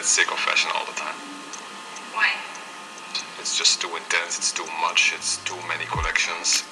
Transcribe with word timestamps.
get 0.00 0.06
sick 0.06 0.32
of 0.32 0.38
fashion 0.38 0.70
all 0.74 0.86
the 0.86 0.98
time. 0.98 1.18
Why? 2.16 2.28
It's 3.38 3.58
just 3.58 3.82
too 3.82 3.88
intense, 3.88 4.38
it's 4.38 4.52
too 4.52 4.64
much, 4.80 5.12
it's 5.14 5.36
too 5.44 5.60
many 5.68 5.84
collections. 5.94 6.64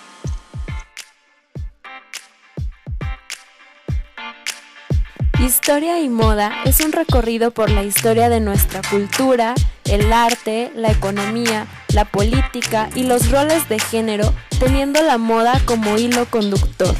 Historia 5.38 6.00
y 6.00 6.08
moda 6.08 6.62
es 6.64 6.80
un 6.80 6.92
recorrido 6.92 7.50
por 7.50 7.70
la 7.70 7.82
historia 7.82 8.30
de 8.30 8.40
nuestra 8.40 8.80
cultura, 8.82 9.54
el 9.84 10.10
arte, 10.12 10.72
la 10.74 10.90
economía, 10.90 11.66
la 11.92 12.06
política 12.06 12.88
y 12.94 13.02
los 13.02 13.30
roles 13.30 13.68
de 13.68 13.78
género, 13.78 14.34
teniendo 14.58 15.02
la 15.02 15.18
moda 15.18 15.60
como 15.66 15.98
hilo 15.98 16.24
conductor. 16.30 16.94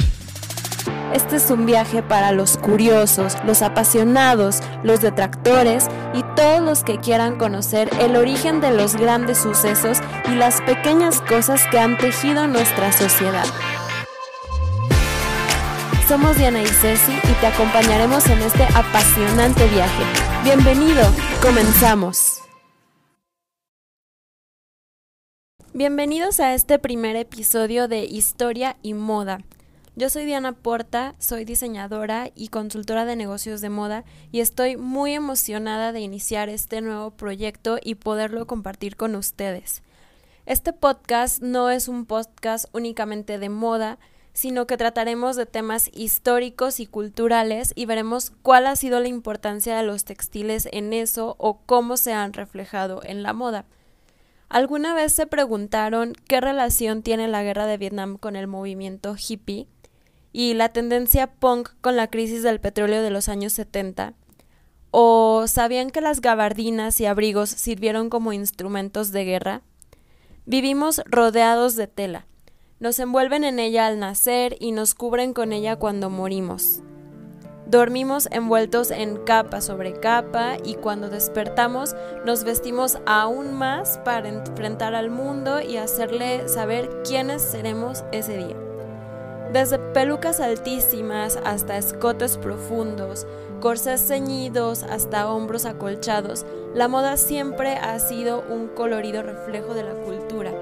Este 1.13 1.37
es 1.37 1.51
un 1.51 1.65
viaje 1.65 2.03
para 2.03 2.33
los 2.33 2.59
curiosos, 2.59 3.35
los 3.47 3.63
apasionados, 3.63 4.61
los 4.83 5.01
detractores 5.01 5.87
y 6.13 6.23
todos 6.37 6.61
los 6.61 6.85
que 6.85 6.99
quieran 6.99 7.39
conocer 7.39 7.89
el 7.99 8.15
origen 8.15 8.61
de 8.61 8.73
los 8.73 8.95
grandes 8.95 9.39
sucesos 9.39 9.99
y 10.31 10.35
las 10.35 10.61
pequeñas 10.61 11.23
cosas 11.23 11.63
que 11.71 11.79
han 11.79 11.97
tejido 11.97 12.47
nuestra 12.47 12.93
sociedad. 12.93 13.47
Somos 16.07 16.37
Diana 16.37 16.63
y 16.63 16.67
Ceci 16.67 17.13
y 17.13 17.33
te 17.41 17.47
acompañaremos 17.47 18.27
en 18.27 18.41
este 18.41 18.65
apasionante 18.75 19.67
viaje. 19.69 20.05
Bienvenido, 20.45 21.05
comenzamos. 21.43 22.43
Bienvenidos 25.73 26.39
a 26.41 26.55
este 26.55 26.79
primer 26.79 27.17
episodio 27.17 27.89
de 27.89 28.05
Historia 28.05 28.77
y 28.83 28.93
Moda. 28.93 29.41
Yo 29.99 30.09
soy 30.11 30.27
Diana 30.27 30.53
Porta, 30.53 31.17
soy 31.19 31.45
diseñadora 31.45 32.31
y 32.37 32.51
consultora 32.51 33.05
de 33.05 33.17
negocios 33.17 33.61
de 33.61 33.69
moda 33.69 34.05
y 34.31 34.39
estoy 34.39 34.77
muy 34.77 35.13
emocionada 35.13 35.91
de 35.91 35.99
iniciar 35.99 36.49
este 36.49 36.81
nuevo 36.81 37.11
proyecto 37.11 37.79
y 37.83 37.97
poderlo 37.97 38.47
compartir 38.47 38.95
con 38.95 39.17
ustedes. 39.17 39.83
Este 40.47 40.73
podcast 40.73 41.43
no 41.43 41.69
es 41.69 41.89
un 41.89 42.07
podcast 42.07 42.67
únicamente 42.73 43.41
de 43.41 43.49
moda, 43.49 43.99
sino 44.33 44.69
que 44.69 44.77
trataremos 44.77 45.35
de 45.35 45.47
temas 45.47 45.91
históricos 45.93 46.79
y 46.79 46.87
culturales 46.87 47.73
y 47.75 47.87
veremos 47.87 48.31
cuál 48.43 48.69
ha 48.69 48.77
sido 48.77 49.01
la 49.01 49.09
importancia 49.09 49.77
de 49.77 49.83
los 49.83 50.05
textiles 50.05 50.69
en 50.71 50.93
eso 50.93 51.35
o 51.41 51.59
cómo 51.67 51.97
se 51.97 52.13
han 52.13 52.35
reflejado 52.35 53.01
en 53.03 53.25
la 53.25 53.33
moda. 53.33 53.65
¿Alguna 54.49 54.95
vez 54.95 55.13
se 55.13 55.27
preguntaron 55.27 56.13
qué 56.29 56.41
relación 56.41 57.03
tiene 57.03 57.27
la 57.27 57.43
guerra 57.43 57.67
de 57.67 57.79
Vietnam 57.79 58.17
con 58.17 58.37
el 58.37 58.47
movimiento 58.47 59.17
hippie? 59.19 59.67
Y 60.39 60.55
la 60.55 60.69
tendencia 60.69 61.27
punk 61.27 61.71
con 61.81 61.97
la 61.97 62.07
crisis 62.07 62.45
del 62.45 62.61
petróleo 62.61 63.03
de 63.03 63.11
los 63.11 63.29
años 63.29 63.53
70? 63.55 64.15
¿O 64.93 65.49
sabían 65.49 65.91
que 65.91 66.01
las 66.01 66.21
gabardinas 66.21 67.01
y 67.01 67.07
abrigos 67.07 67.51
sirvieron 67.51 68.09
como 68.09 68.33
instrumentos 68.33 69.11
de 69.11 69.25
guerra? 69.25 69.63
Vivimos 70.47 71.03
rodeados 71.07 71.75
de 71.75 71.89
tela. 71.89 72.29
Nos 72.79 73.01
envuelven 73.01 73.43
en 73.43 73.59
ella 73.59 73.89
al 73.89 73.99
nacer 73.99 74.57
y 74.61 74.71
nos 74.71 74.95
cubren 74.95 75.33
con 75.35 75.53
ella 75.53 75.75
cuando 75.75 76.09
morimos. 76.09 76.83
Dormimos 77.67 78.29
envueltos 78.31 78.93
en 78.93 79.17
capa 79.25 79.61
sobre 79.61 79.99
capa 79.99 80.57
y 80.65 80.77
cuando 80.77 81.11
despertamos 81.11 81.97
nos 82.25 82.45
vestimos 82.45 82.99
aún 83.07 83.55
más 83.55 83.99
para 84.05 84.29
enfrentar 84.29 84.95
al 84.95 85.11
mundo 85.11 85.61
y 85.61 85.79
hacerle 85.79 86.49
saber 86.49 87.03
quiénes 87.03 87.43
seremos 87.43 88.05
ese 88.13 88.37
día. 88.37 88.68
Desde 89.53 89.79
pelucas 89.79 90.41
altísimas 90.41 91.39
hasta 91.43 91.79
escotes 91.79 92.37
profundos, 92.37 93.27
corsés 93.61 94.07
ceñidos 94.07 94.83
hasta 94.83 95.31
hombros 95.33 95.65
acolchados, 95.65 96.45
la 96.75 96.87
moda 96.87 97.17
siempre 97.17 97.77
ha 97.77 97.99
sido 97.99 98.45
un 98.51 98.69
colorido 98.69 99.23
reflejo 99.23 99.73
de 99.73 99.85
la 99.85 99.95
cultura. 99.95 100.53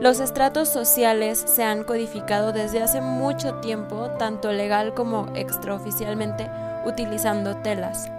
Los 0.00 0.20
estratos 0.20 0.68
sociales 0.68 1.42
se 1.46 1.64
han 1.64 1.84
codificado 1.84 2.52
desde 2.52 2.82
hace 2.82 3.00
mucho 3.00 3.54
tiempo, 3.60 4.10
tanto 4.18 4.52
legal 4.52 4.92
como 4.92 5.28
extraoficialmente, 5.34 6.50
utilizando 6.84 7.56
telas. 7.62 8.10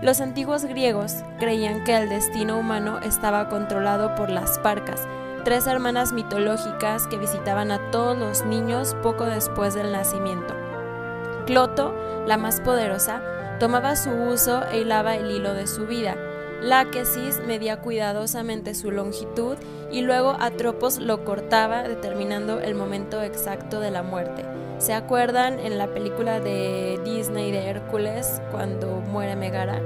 Los 0.00 0.22
antiguos 0.22 0.64
griegos 0.64 1.16
creían 1.38 1.84
que 1.84 1.96
el 1.96 2.08
destino 2.08 2.58
humano 2.58 3.00
estaba 3.00 3.48
controlado 3.50 4.14
por 4.14 4.30
las 4.30 4.58
parcas, 4.60 5.06
tres 5.44 5.66
hermanas 5.66 6.12
mitológicas 6.12 7.06
que 7.06 7.18
visitaban 7.18 7.70
a 7.70 7.90
todos 7.90 8.16
los 8.18 8.44
niños 8.44 8.96
poco 9.02 9.24
después 9.24 9.74
del 9.74 9.92
nacimiento. 9.92 10.54
Cloto, 11.46 11.94
la 12.26 12.36
más 12.36 12.60
poderosa, 12.60 13.22
tomaba 13.58 13.96
su 13.96 14.10
uso 14.10 14.62
e 14.70 14.80
hilaba 14.80 15.16
el 15.16 15.30
hilo 15.30 15.54
de 15.54 15.66
su 15.66 15.86
vida. 15.86 16.16
Láquesis 16.60 17.40
medía 17.46 17.80
cuidadosamente 17.80 18.74
su 18.74 18.90
longitud 18.90 19.56
y 19.90 20.02
luego 20.02 20.36
Atropos 20.40 20.98
lo 20.98 21.24
cortaba 21.24 21.82
determinando 21.84 22.60
el 22.60 22.74
momento 22.74 23.22
exacto 23.22 23.80
de 23.80 23.90
la 23.90 24.02
muerte. 24.02 24.44
¿Se 24.78 24.92
acuerdan 24.92 25.58
en 25.58 25.78
la 25.78 25.88
película 25.88 26.40
de 26.40 27.00
Disney 27.04 27.50
de 27.50 27.68
Hércules 27.68 28.40
cuando 28.50 29.00
muere 29.00 29.36
Megara? 29.36 29.80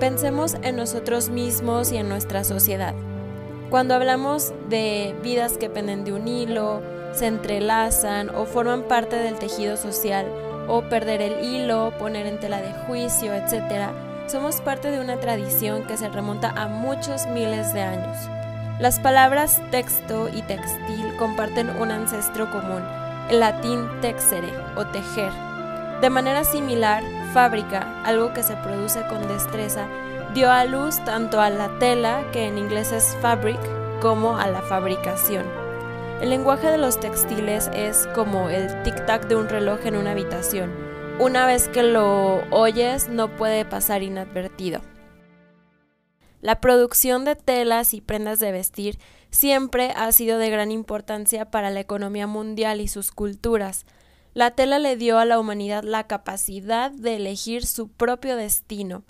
Pensemos 0.00 0.54
en 0.62 0.76
nosotros 0.76 1.28
mismos 1.28 1.92
y 1.92 1.96
en 1.96 2.08
nuestra 2.08 2.44
sociedad. 2.44 2.94
Cuando 3.70 3.94
hablamos 3.94 4.54
de 4.70 5.14
vidas 5.22 5.58
que 5.58 5.68
penden 5.68 6.02
de 6.02 6.14
un 6.14 6.26
hilo, 6.26 6.80
se 7.12 7.26
entrelazan 7.26 8.30
o 8.34 8.46
forman 8.46 8.84
parte 8.84 9.16
del 9.16 9.38
tejido 9.38 9.76
social, 9.76 10.26
o 10.68 10.82
perder 10.88 11.20
el 11.20 11.44
hilo, 11.44 11.92
poner 11.98 12.26
en 12.26 12.40
tela 12.40 12.62
de 12.62 12.72
juicio, 12.86 13.34
etc., 13.34 13.90
somos 14.26 14.62
parte 14.62 14.90
de 14.90 15.00
una 15.00 15.20
tradición 15.20 15.86
que 15.86 15.98
se 15.98 16.08
remonta 16.08 16.50
a 16.50 16.68
muchos 16.68 17.26
miles 17.26 17.74
de 17.74 17.82
años. 17.82 18.16
Las 18.78 19.00
palabras 19.00 19.60
texto 19.70 20.30
y 20.34 20.40
textil 20.42 21.14
comparten 21.18 21.68
un 21.68 21.90
ancestro 21.90 22.50
común, 22.50 22.82
el 23.28 23.40
latín 23.40 23.86
texere 24.00 24.50
o 24.76 24.86
tejer. 24.86 25.32
De 26.00 26.08
manera 26.08 26.44
similar, 26.44 27.02
fábrica, 27.34 28.02
algo 28.04 28.32
que 28.32 28.42
se 28.42 28.54
produce 28.56 29.02
con 29.08 29.28
destreza, 29.28 29.86
dio 30.34 30.50
a 30.50 30.64
luz 30.64 31.02
tanto 31.04 31.40
a 31.40 31.50
la 31.50 31.78
tela, 31.78 32.24
que 32.32 32.46
en 32.46 32.58
inglés 32.58 32.92
es 32.92 33.16
fabric, 33.20 33.60
como 34.00 34.36
a 34.36 34.46
la 34.46 34.62
fabricación. 34.62 35.46
El 36.20 36.30
lenguaje 36.30 36.68
de 36.68 36.78
los 36.78 37.00
textiles 37.00 37.70
es 37.74 38.08
como 38.14 38.48
el 38.48 38.68
tic-tac 38.82 39.26
de 39.28 39.36
un 39.36 39.48
reloj 39.48 39.86
en 39.86 39.96
una 39.96 40.12
habitación. 40.12 40.72
Una 41.20 41.46
vez 41.46 41.68
que 41.68 41.82
lo 41.82 42.42
oyes 42.50 43.08
no 43.08 43.36
puede 43.36 43.64
pasar 43.64 44.02
inadvertido. 44.02 44.80
La 46.40 46.60
producción 46.60 47.24
de 47.24 47.34
telas 47.34 47.94
y 47.94 48.00
prendas 48.00 48.38
de 48.38 48.52
vestir 48.52 48.98
siempre 49.30 49.92
ha 49.96 50.12
sido 50.12 50.38
de 50.38 50.50
gran 50.50 50.70
importancia 50.70 51.50
para 51.50 51.70
la 51.70 51.80
economía 51.80 52.26
mundial 52.26 52.80
y 52.80 52.88
sus 52.88 53.10
culturas. 53.10 53.86
La 54.34 54.52
tela 54.52 54.78
le 54.78 54.96
dio 54.96 55.18
a 55.18 55.24
la 55.24 55.40
humanidad 55.40 55.82
la 55.82 56.06
capacidad 56.06 56.92
de 56.92 57.16
elegir 57.16 57.66
su 57.66 57.88
propio 57.88 58.36
destino, 58.36 59.04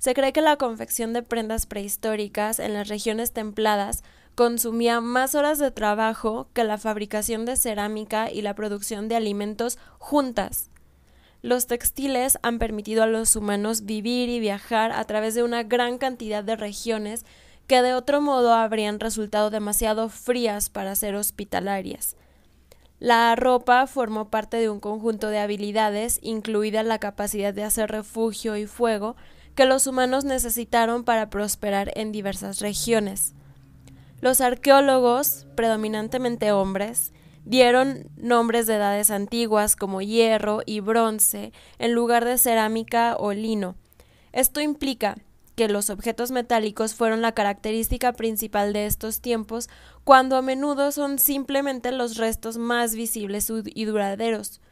se 0.00 0.14
cree 0.14 0.32
que 0.32 0.40
la 0.40 0.56
confección 0.56 1.12
de 1.12 1.22
prendas 1.22 1.66
prehistóricas 1.66 2.58
en 2.58 2.72
las 2.72 2.88
regiones 2.88 3.32
templadas 3.32 4.02
consumía 4.34 5.02
más 5.02 5.34
horas 5.34 5.58
de 5.58 5.70
trabajo 5.70 6.48
que 6.54 6.64
la 6.64 6.78
fabricación 6.78 7.44
de 7.44 7.56
cerámica 7.56 8.30
y 8.30 8.40
la 8.40 8.54
producción 8.54 9.08
de 9.08 9.16
alimentos 9.16 9.78
juntas. 9.98 10.70
Los 11.42 11.66
textiles 11.66 12.38
han 12.42 12.58
permitido 12.58 13.02
a 13.02 13.06
los 13.06 13.36
humanos 13.36 13.84
vivir 13.84 14.30
y 14.30 14.40
viajar 14.40 14.90
a 14.90 15.04
través 15.04 15.34
de 15.34 15.42
una 15.42 15.64
gran 15.64 15.98
cantidad 15.98 16.42
de 16.42 16.56
regiones 16.56 17.26
que 17.66 17.82
de 17.82 17.92
otro 17.92 18.22
modo 18.22 18.54
habrían 18.54 19.00
resultado 19.00 19.50
demasiado 19.50 20.08
frías 20.08 20.70
para 20.70 20.96
ser 20.96 21.14
hospitalarias. 21.14 22.16
La 23.00 23.36
ropa 23.36 23.86
formó 23.86 24.30
parte 24.30 24.56
de 24.56 24.70
un 24.70 24.80
conjunto 24.80 25.28
de 25.28 25.38
habilidades, 25.38 26.20
incluida 26.22 26.82
la 26.82 26.98
capacidad 26.98 27.52
de 27.52 27.64
hacer 27.64 27.90
refugio 27.90 28.56
y 28.56 28.66
fuego, 28.66 29.16
que 29.60 29.66
los 29.66 29.86
humanos 29.86 30.24
necesitaron 30.24 31.04
para 31.04 31.28
prosperar 31.28 31.92
en 31.94 32.12
diversas 32.12 32.60
regiones. 32.60 33.34
Los 34.22 34.40
arqueólogos, 34.40 35.46
predominantemente 35.54 36.50
hombres, 36.50 37.12
dieron 37.44 38.08
nombres 38.16 38.66
de 38.66 38.76
edades 38.76 39.10
antiguas 39.10 39.76
como 39.76 40.00
hierro 40.00 40.62
y 40.64 40.80
bronce 40.80 41.52
en 41.78 41.92
lugar 41.92 42.24
de 42.24 42.38
cerámica 42.38 43.16
o 43.18 43.34
lino. 43.34 43.74
Esto 44.32 44.62
implica 44.62 45.18
que 45.56 45.68
los 45.68 45.90
objetos 45.90 46.30
metálicos 46.30 46.94
fueron 46.94 47.20
la 47.20 47.32
característica 47.32 48.14
principal 48.14 48.72
de 48.72 48.86
estos 48.86 49.20
tiempos, 49.20 49.68
cuando 50.04 50.36
a 50.36 50.40
menudo 50.40 50.90
son 50.90 51.18
simplemente 51.18 51.92
los 51.92 52.16
restos 52.16 52.56
más 52.56 52.94
visibles 52.94 53.52
y 53.66 53.84
duraderos. 53.84 54.62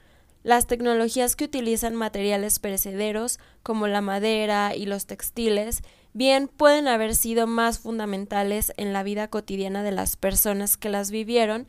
Las 0.48 0.66
tecnologías 0.66 1.36
que 1.36 1.44
utilizan 1.44 1.94
materiales 1.94 2.58
perecederos, 2.58 3.38
como 3.62 3.86
la 3.86 4.00
madera 4.00 4.74
y 4.74 4.86
los 4.86 5.04
textiles, 5.04 5.82
bien 6.14 6.48
pueden 6.48 6.88
haber 6.88 7.14
sido 7.16 7.46
más 7.46 7.80
fundamentales 7.80 8.72
en 8.78 8.94
la 8.94 9.02
vida 9.02 9.28
cotidiana 9.28 9.82
de 9.82 9.92
las 9.92 10.16
personas 10.16 10.78
que 10.78 10.88
las 10.88 11.10
vivieron, 11.10 11.66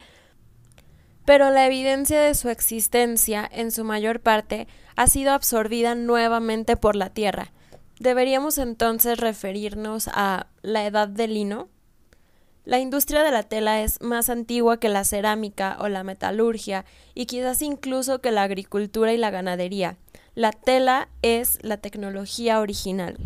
pero 1.25 1.49
la 1.49 1.67
evidencia 1.67 2.21
de 2.21 2.33
su 2.35 2.47
existencia, 2.47 3.45
en 3.51 3.71
su 3.71 3.83
mayor 3.83 4.21
parte, 4.21 4.69
ha 4.95 5.07
sido 5.07 5.33
absorbida 5.33 5.93
nuevamente 5.93 6.77
por 6.77 6.95
la 6.95 7.09
tierra. 7.09 7.51
¿Deberíamos 7.99 8.57
entonces 8.57 9.19
referirnos 9.19 10.07
a 10.07 10.47
la 10.61 10.85
edad 10.85 11.09
del 11.09 11.33
lino? 11.33 11.67
La 12.69 12.77
industria 12.77 13.23
de 13.23 13.31
la 13.31 13.41
tela 13.41 13.81
es 13.81 13.99
más 13.99 14.29
antigua 14.29 14.79
que 14.79 14.89
la 14.89 15.03
cerámica 15.03 15.75
o 15.79 15.87
la 15.87 16.03
metalurgia 16.03 16.85
y 17.15 17.25
quizás 17.25 17.63
incluso 17.63 18.21
que 18.21 18.31
la 18.31 18.43
agricultura 18.43 19.11
y 19.11 19.17
la 19.17 19.31
ganadería. 19.31 19.97
La 20.35 20.51
tela 20.51 21.09
es 21.23 21.57
la 21.63 21.77
tecnología 21.77 22.59
original. 22.59 23.17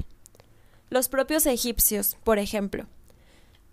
Los 0.90 1.10
propios 1.10 1.46
egipcios, 1.46 2.16
por 2.24 2.40
ejemplo. 2.40 2.86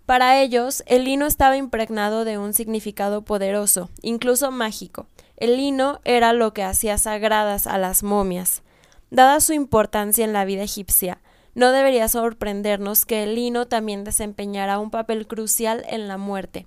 Para 0.07 0.43
ellos, 0.43 0.83
el 0.87 1.05
lino 1.05 1.25
estaba 1.25 1.57
impregnado 1.57 2.25
de 2.25 2.37
un 2.37 2.53
significado 2.53 3.23
poderoso, 3.23 3.91
incluso 4.03 4.51
mágico. 4.51 5.07
El 5.37 5.57
lino 5.57 6.01
era 6.03 6.33
lo 6.33 6.53
que 6.53 6.65
hacía 6.65 6.99
sagradas 6.99 7.69
a 7.69 7.79
las 7.79 8.03
momias. 8.03 8.65
Dada 9.13 9.39
su 9.39 9.53
importancia 9.53 10.25
en 10.25 10.33
la 10.33 10.45
vida 10.45 10.65
egipcia, 10.65 11.21
no 11.61 11.73
debería 11.73 12.09
sorprendernos 12.09 13.05
que 13.05 13.23
el 13.23 13.35
lino 13.35 13.69
también 13.69 14.03
desempeñara 14.03 14.79
un 14.79 14.91
papel 14.91 15.27
crucial 15.27 15.85
en 15.91 16.09
la 16.09 16.17
muerte. 16.17 16.67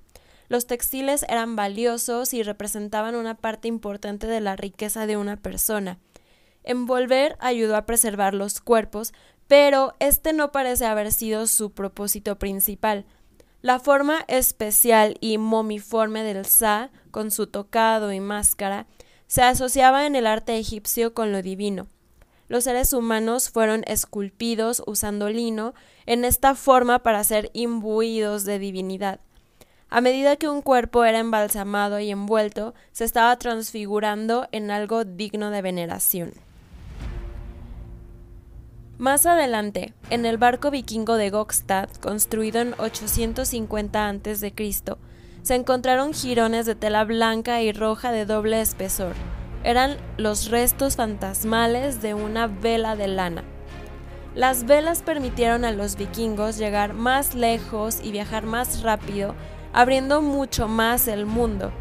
Los 0.49 0.67
textiles 0.67 1.25
eran 1.27 1.55
valiosos 1.55 2.31
y 2.35 2.43
representaban 2.43 3.15
una 3.15 3.33
parte 3.33 3.67
importante 3.67 4.27
de 4.27 4.39
la 4.39 4.55
riqueza 4.55 5.07
de 5.07 5.17
una 5.17 5.35
persona. 5.35 5.97
Envolver 6.63 7.37
ayudó 7.39 7.75
a 7.75 7.87
preservar 7.87 8.35
los 8.35 8.61
cuerpos, 8.61 9.13
pero 9.47 9.95
este 9.97 10.31
no 10.31 10.51
parece 10.51 10.85
haber 10.85 11.11
sido 11.11 11.47
su 11.47 11.71
propósito 11.71 12.37
principal. 12.37 13.07
La 13.63 13.79
forma 13.79 14.23
especial 14.27 15.17
y 15.21 15.39
momiforme 15.39 16.21
del 16.21 16.45
Sa, 16.45 16.91
con 17.09 17.31
su 17.31 17.47
tocado 17.47 18.13
y 18.13 18.19
máscara, 18.19 18.85
se 19.25 19.41
asociaba 19.41 20.05
en 20.05 20.15
el 20.15 20.27
arte 20.27 20.55
egipcio 20.55 21.15
con 21.15 21.31
lo 21.31 21.41
divino 21.41 21.87
los 22.47 22.65
seres 22.65 22.93
humanos 22.93 23.49
fueron 23.49 23.83
esculpidos 23.87 24.83
usando 24.85 25.29
lino 25.29 25.73
en 26.05 26.25
esta 26.25 26.55
forma 26.55 26.99
para 26.99 27.23
ser 27.23 27.49
imbuidos 27.53 28.45
de 28.45 28.59
divinidad. 28.59 29.19
A 29.89 30.01
medida 30.01 30.37
que 30.37 30.49
un 30.49 30.61
cuerpo 30.61 31.05
era 31.05 31.19
embalsamado 31.19 31.99
y 31.99 32.09
envuelto, 32.09 32.73
se 32.91 33.05
estaba 33.05 33.37
transfigurando 33.37 34.47
en 34.51 34.71
algo 34.71 35.05
digno 35.05 35.51
de 35.51 35.61
veneración. 35.61 36.33
Más 38.97 39.25
adelante, 39.25 39.93
en 40.09 40.25
el 40.25 40.37
barco 40.37 40.71
vikingo 40.71 41.15
de 41.15 41.29
Gokstad, 41.29 41.89
construido 42.01 42.61
en 42.61 42.73
850 42.77 44.09
a.C., 44.09 44.53
se 45.43 45.55
encontraron 45.55 46.13
jirones 46.13 46.65
de 46.65 46.73
tela 46.73 47.03
blanca 47.03 47.61
y 47.61 47.71
roja 47.71 48.11
de 48.11 48.25
doble 48.25 48.61
espesor, 48.61 49.13
eran 49.63 49.97
los 50.17 50.49
restos 50.49 50.95
fantasmales 50.95 52.01
de 52.01 52.13
una 52.13 52.47
vela 52.47 52.95
de 52.95 53.07
lana. 53.07 53.43
Las 54.35 54.65
velas 54.65 55.03
permitieron 55.03 55.63
a 55.63 55.71
los 55.71 55.95
vikingos 55.95 56.57
llegar 56.57 56.93
más 56.93 57.35
lejos 57.35 57.99
y 58.03 58.11
viajar 58.11 58.45
más 58.45 58.81
rápido, 58.81 59.35
abriendo 59.73 60.21
mucho 60.21 60.67
más 60.67 61.07
el 61.07 61.25
mundo. 61.25 61.71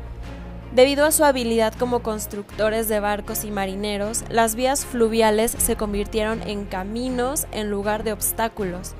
Debido 0.74 1.04
a 1.04 1.12
su 1.12 1.24
habilidad 1.24 1.74
como 1.74 2.02
constructores 2.02 2.88
de 2.88 3.00
barcos 3.00 3.44
y 3.44 3.50
marineros, 3.50 4.24
las 4.30 4.54
vías 4.54 4.86
fluviales 4.86 5.50
se 5.50 5.76
convirtieron 5.76 6.42
en 6.48 6.64
caminos 6.64 7.46
en 7.52 7.70
lugar 7.70 8.04
de 8.04 8.12
obstáculos. 8.12 8.94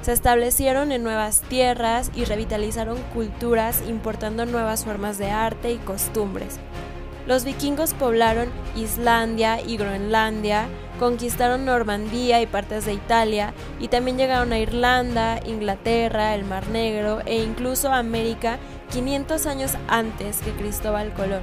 Se 0.00 0.12
establecieron 0.12 0.92
en 0.92 1.02
nuevas 1.02 1.42
tierras 1.42 2.10
y 2.14 2.24
revitalizaron 2.24 2.98
culturas 3.12 3.82
importando 3.86 4.46
nuevas 4.46 4.84
formas 4.84 5.18
de 5.18 5.30
arte 5.30 5.72
y 5.72 5.76
costumbres. 5.76 6.58
Los 7.28 7.44
vikingos 7.44 7.92
poblaron 7.92 8.48
Islandia 8.74 9.60
y 9.60 9.76
Groenlandia, 9.76 10.66
conquistaron 10.98 11.66
Normandía 11.66 12.40
y 12.40 12.46
partes 12.46 12.86
de 12.86 12.94
Italia, 12.94 13.52
y 13.78 13.88
también 13.88 14.16
llegaron 14.16 14.50
a 14.50 14.58
Irlanda, 14.58 15.38
Inglaterra, 15.44 16.34
el 16.34 16.46
Mar 16.46 16.68
Negro 16.68 17.20
e 17.26 17.42
incluso 17.42 17.92
América 17.92 18.58
500 18.92 19.44
años 19.44 19.72
antes 19.88 20.40
que 20.40 20.52
Cristóbal 20.52 21.12
Colón. 21.12 21.42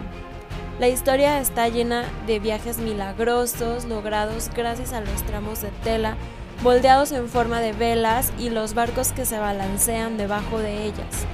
La 0.79 0.87
historia 0.87 1.39
está 1.39 1.67
llena 1.67 2.05
de 2.25 2.39
viajes 2.39 2.79
milagrosos 2.79 3.85
logrados 3.85 4.49
gracias 4.55 4.91
a 4.91 5.01
los 5.01 5.21
tramos 5.27 5.61
de 5.61 5.69
tela 5.83 6.17
moldeados 6.63 7.11
en 7.11 7.29
forma 7.29 7.61
de 7.61 7.73
velas 7.73 8.33
y 8.39 8.49
los 8.49 8.73
barcos 8.73 9.11
que 9.11 9.25
se 9.25 9.37
balancean 9.37 10.17
debajo 10.17 10.57
de 10.57 10.85
ellas. 10.85 11.27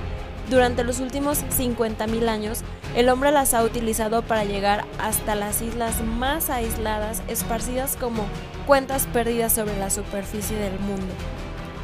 Durante 0.49 0.83
los 0.83 0.99
últimos 0.99 1.45
50.000 1.45 2.27
años, 2.27 2.63
el 2.95 3.09
hombre 3.09 3.31
las 3.31 3.53
ha 3.53 3.63
utilizado 3.63 4.21
para 4.21 4.43
llegar 4.43 4.85
hasta 4.99 5.35
las 5.35 5.61
islas 5.61 6.01
más 6.01 6.49
aisladas, 6.49 7.21
esparcidas 7.27 7.95
como 7.95 8.25
cuentas 8.67 9.07
perdidas 9.13 9.53
sobre 9.53 9.77
la 9.77 9.89
superficie 9.89 10.57
del 10.57 10.77
mundo. 10.79 11.13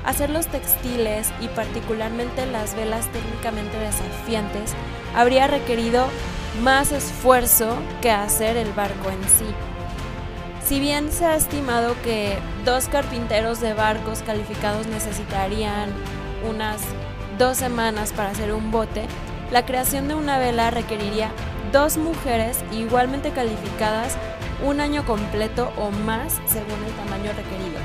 Hacer 0.04 0.30
los 0.30 0.48
textiles 0.48 1.30
y 1.42 1.48
particularmente 1.50 2.46
las 2.46 2.76
velas 2.76 3.08
técnicamente 3.12 3.78
desafiantes 3.78 4.74
habría 5.16 5.48
requerido 5.48 6.06
más 6.62 6.92
esfuerzo 6.92 7.76
que 8.02 8.12
hacer 8.12 8.58
el 8.58 8.72
barco 8.74 9.10
en 9.10 9.24
sí. 9.24 9.54
Si 10.66 10.80
bien 10.82 11.12
se 11.12 11.26
ha 11.26 11.36
estimado 11.36 11.96
que 12.04 12.38
dos 12.66 12.90
carpinteros 12.90 13.62
de 13.62 13.74
barcos 13.74 14.22
calificados 14.24 14.88
necesitarían 14.88 15.90
unas 16.50 16.82
dos 17.38 17.58
semanas 17.58 18.12
para 18.12 18.32
hacer 18.32 18.54
un 18.54 18.72
bote, 18.72 19.06
la 19.52 19.66
creación 19.66 20.08
de 20.08 20.16
una 20.16 20.38
vela 20.40 20.72
requeriría 20.72 21.32
dos 21.72 21.98
mujeres 21.98 22.60
igualmente 22.72 23.32
calificadas 23.32 24.18
un 24.66 24.80
año 24.80 25.06
completo 25.06 25.72
o 25.78 25.92
más 25.92 26.34
según 26.48 26.84
el 26.86 26.94
tamaño 26.94 27.32
requerido. 27.34 27.80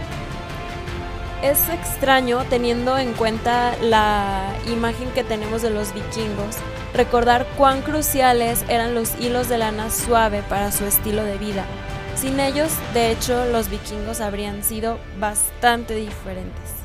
Es 1.43 1.69
extraño 1.69 2.45
teniendo 2.49 2.97
en 2.99 3.13
cuenta 3.15 3.75
la 3.81 4.55
imagen 4.69 5.11
que 5.11 5.25
tenemos 5.25 5.61
de 5.63 5.71
los 5.71 5.93
vikingos, 5.93 6.57
recordar 6.95 7.47
cuán 7.57 7.83
cruciales 7.83 8.65
eran 8.69 8.95
los 8.95 9.21
hilos 9.21 9.49
de 9.49 9.59
lana 9.59 9.91
suave 9.91 10.43
para 10.49 10.71
su 10.71 10.85
estilo 10.85 11.25
de 11.25 11.39
vida. 11.39 11.65
Sin 12.15 12.39
ellos, 12.39 12.71
de 12.95 13.11
hecho, 13.11 13.47
los 13.47 13.69
vikingos 13.71 14.21
habrían 14.21 14.63
sido 14.63 14.99
bastante 15.19 15.95
diferentes. 15.97 16.82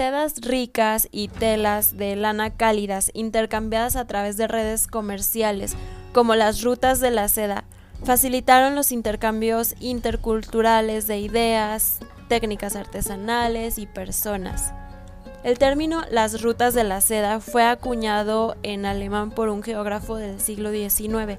Sedas 0.00 0.36
ricas 0.40 1.08
y 1.12 1.28
telas 1.28 1.98
de 1.98 2.16
lana 2.16 2.48
cálidas 2.48 3.10
intercambiadas 3.12 3.96
a 3.96 4.06
través 4.06 4.38
de 4.38 4.48
redes 4.48 4.86
comerciales 4.86 5.76
como 6.14 6.34
las 6.36 6.62
rutas 6.62 7.00
de 7.00 7.10
la 7.10 7.28
seda 7.28 7.64
facilitaron 8.02 8.74
los 8.74 8.92
intercambios 8.92 9.74
interculturales 9.78 11.06
de 11.06 11.18
ideas, 11.18 11.98
técnicas 12.28 12.76
artesanales 12.76 13.76
y 13.76 13.84
personas. 13.84 14.72
El 15.44 15.58
término 15.58 16.00
las 16.10 16.40
rutas 16.40 16.72
de 16.72 16.84
la 16.84 17.02
seda 17.02 17.38
fue 17.38 17.64
acuñado 17.64 18.56
en 18.62 18.86
alemán 18.86 19.30
por 19.30 19.50
un 19.50 19.62
geógrafo 19.62 20.16
del 20.16 20.40
siglo 20.40 20.70
XIX. 20.70 21.38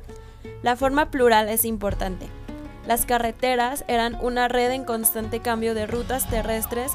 La 0.61 0.75
forma 0.75 1.09
plural 1.09 1.49
es 1.49 1.65
importante. 1.65 2.27
Las 2.85 3.07
carreteras 3.07 3.85
eran 3.87 4.19
una 4.21 4.47
red 4.47 4.69
en 4.69 4.83
constante 4.83 5.39
cambio 5.39 5.73
de 5.73 5.87
rutas 5.87 6.29
terrestres 6.29 6.91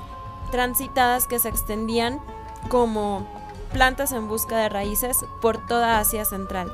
transitadas 0.50 1.26
que 1.26 1.38
se 1.38 1.48
extendían 1.48 2.20
como 2.68 3.26
plantas 3.72 4.12
en 4.12 4.28
busca 4.28 4.56
de 4.58 4.68
raíces 4.68 5.18
por 5.40 5.66
toda 5.66 5.98
Asia 5.98 6.24
Central. 6.24 6.70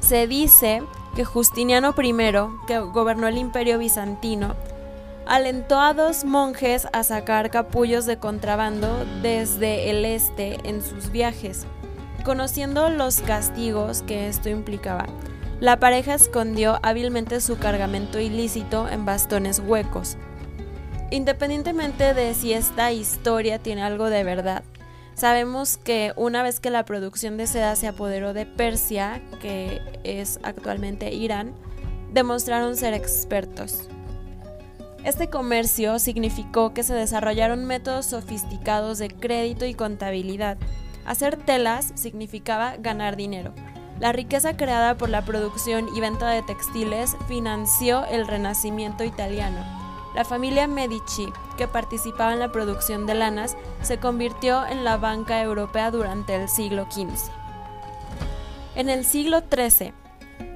Se 0.00 0.26
dice 0.26 0.82
que 1.14 1.24
Justiniano 1.24 1.94
I, 1.96 2.14
que 2.66 2.78
gobernó 2.78 3.26
el 3.26 3.38
imperio 3.38 3.78
bizantino, 3.78 4.54
alentó 5.26 5.78
a 5.78 5.92
dos 5.92 6.24
monjes 6.24 6.88
a 6.92 7.02
sacar 7.02 7.50
capullos 7.50 8.06
de 8.06 8.18
contrabando 8.18 9.04
desde 9.20 9.90
el 9.90 10.04
este 10.04 10.68
en 10.68 10.82
sus 10.82 11.10
viajes. 11.10 11.66
Conociendo 12.24 12.88
los 12.88 13.20
castigos 13.20 14.02
que 14.02 14.28
esto 14.28 14.48
implicaba, 14.48 15.06
la 15.60 15.78
pareja 15.78 16.14
escondió 16.14 16.78
hábilmente 16.82 17.40
su 17.40 17.58
cargamento 17.58 18.20
ilícito 18.20 18.88
en 18.88 19.04
bastones 19.04 19.58
huecos, 19.58 20.16
Independientemente 21.10 22.12
de 22.12 22.34
si 22.34 22.52
esta 22.52 22.92
historia 22.92 23.58
tiene 23.58 23.82
algo 23.82 24.10
de 24.10 24.24
verdad, 24.24 24.62
sabemos 25.14 25.78
que 25.78 26.12
una 26.16 26.42
vez 26.42 26.60
que 26.60 26.68
la 26.70 26.84
producción 26.84 27.38
de 27.38 27.46
seda 27.46 27.76
se 27.76 27.88
apoderó 27.88 28.34
de 28.34 28.44
Persia, 28.44 29.22
que 29.40 29.80
es 30.04 30.38
actualmente 30.42 31.14
Irán, 31.14 31.54
demostraron 32.12 32.76
ser 32.76 32.92
expertos. 32.92 33.88
Este 35.02 35.30
comercio 35.30 35.98
significó 35.98 36.74
que 36.74 36.82
se 36.82 36.92
desarrollaron 36.92 37.64
métodos 37.64 38.06
sofisticados 38.06 38.98
de 38.98 39.08
crédito 39.08 39.64
y 39.64 39.72
contabilidad. 39.72 40.58
Hacer 41.06 41.36
telas 41.38 41.92
significaba 41.94 42.76
ganar 42.76 43.16
dinero. 43.16 43.54
La 43.98 44.12
riqueza 44.12 44.58
creada 44.58 44.98
por 44.98 45.08
la 45.08 45.24
producción 45.24 45.88
y 45.96 46.00
venta 46.00 46.28
de 46.28 46.42
textiles 46.42 47.16
financió 47.28 48.04
el 48.06 48.26
renacimiento 48.26 49.04
italiano 49.04 49.77
la 50.14 50.24
familia 50.24 50.66
Medici, 50.66 51.32
que 51.56 51.68
participaba 51.68 52.32
en 52.32 52.38
la 52.38 52.52
producción 52.52 53.06
de 53.06 53.14
lanas, 53.14 53.56
se 53.82 53.98
convirtió 53.98 54.66
en 54.66 54.84
la 54.84 54.96
banca 54.96 55.42
europea 55.42 55.90
durante 55.90 56.34
el 56.34 56.48
siglo 56.48 56.86
XV. 56.90 57.30
En 58.74 58.88
el 58.88 59.04
siglo 59.04 59.42
XIII, 59.50 59.92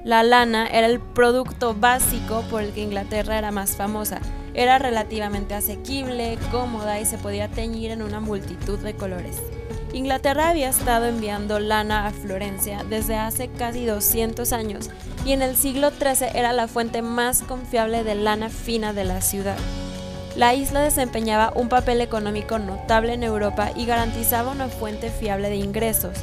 La 0.04 0.22
lana 0.22 0.66
era 0.66 0.86
el 0.86 1.00
producto 1.00 1.74
básico 1.74 2.42
por 2.50 2.62
el 2.62 2.72
que 2.72 2.82
Inglaterra 2.82 3.38
era 3.38 3.50
más 3.50 3.76
famosa. 3.76 4.20
Era 4.54 4.78
relativamente 4.78 5.54
asequible, 5.54 6.38
cómoda 6.50 7.00
y 7.00 7.06
se 7.06 7.18
podía 7.18 7.48
teñir 7.48 7.90
en 7.90 8.02
una 8.02 8.20
multitud 8.20 8.78
de 8.78 8.94
colores. 8.94 9.40
Inglaterra 9.92 10.48
había 10.48 10.70
estado 10.70 11.06
enviando 11.06 11.60
lana 11.60 12.06
a 12.06 12.12
Florencia 12.12 12.82
desde 12.88 13.16
hace 13.16 13.48
casi 13.48 13.84
200 13.84 14.52
años 14.54 14.88
y 15.26 15.32
en 15.32 15.42
el 15.42 15.54
siglo 15.54 15.90
XIII 15.90 16.28
era 16.34 16.54
la 16.54 16.66
fuente 16.66 17.02
más 17.02 17.42
confiable 17.42 18.02
de 18.02 18.14
lana 18.14 18.48
fina 18.48 18.94
de 18.94 19.04
la 19.04 19.20
ciudad. 19.20 19.56
La 20.34 20.54
isla 20.54 20.80
desempeñaba 20.80 21.52
un 21.54 21.68
papel 21.68 22.00
económico 22.00 22.58
notable 22.58 23.12
en 23.12 23.22
Europa 23.22 23.70
y 23.76 23.84
garantizaba 23.84 24.50
una 24.50 24.68
fuente 24.68 25.10
fiable 25.10 25.50
de 25.50 25.56
ingresos. 25.56 26.16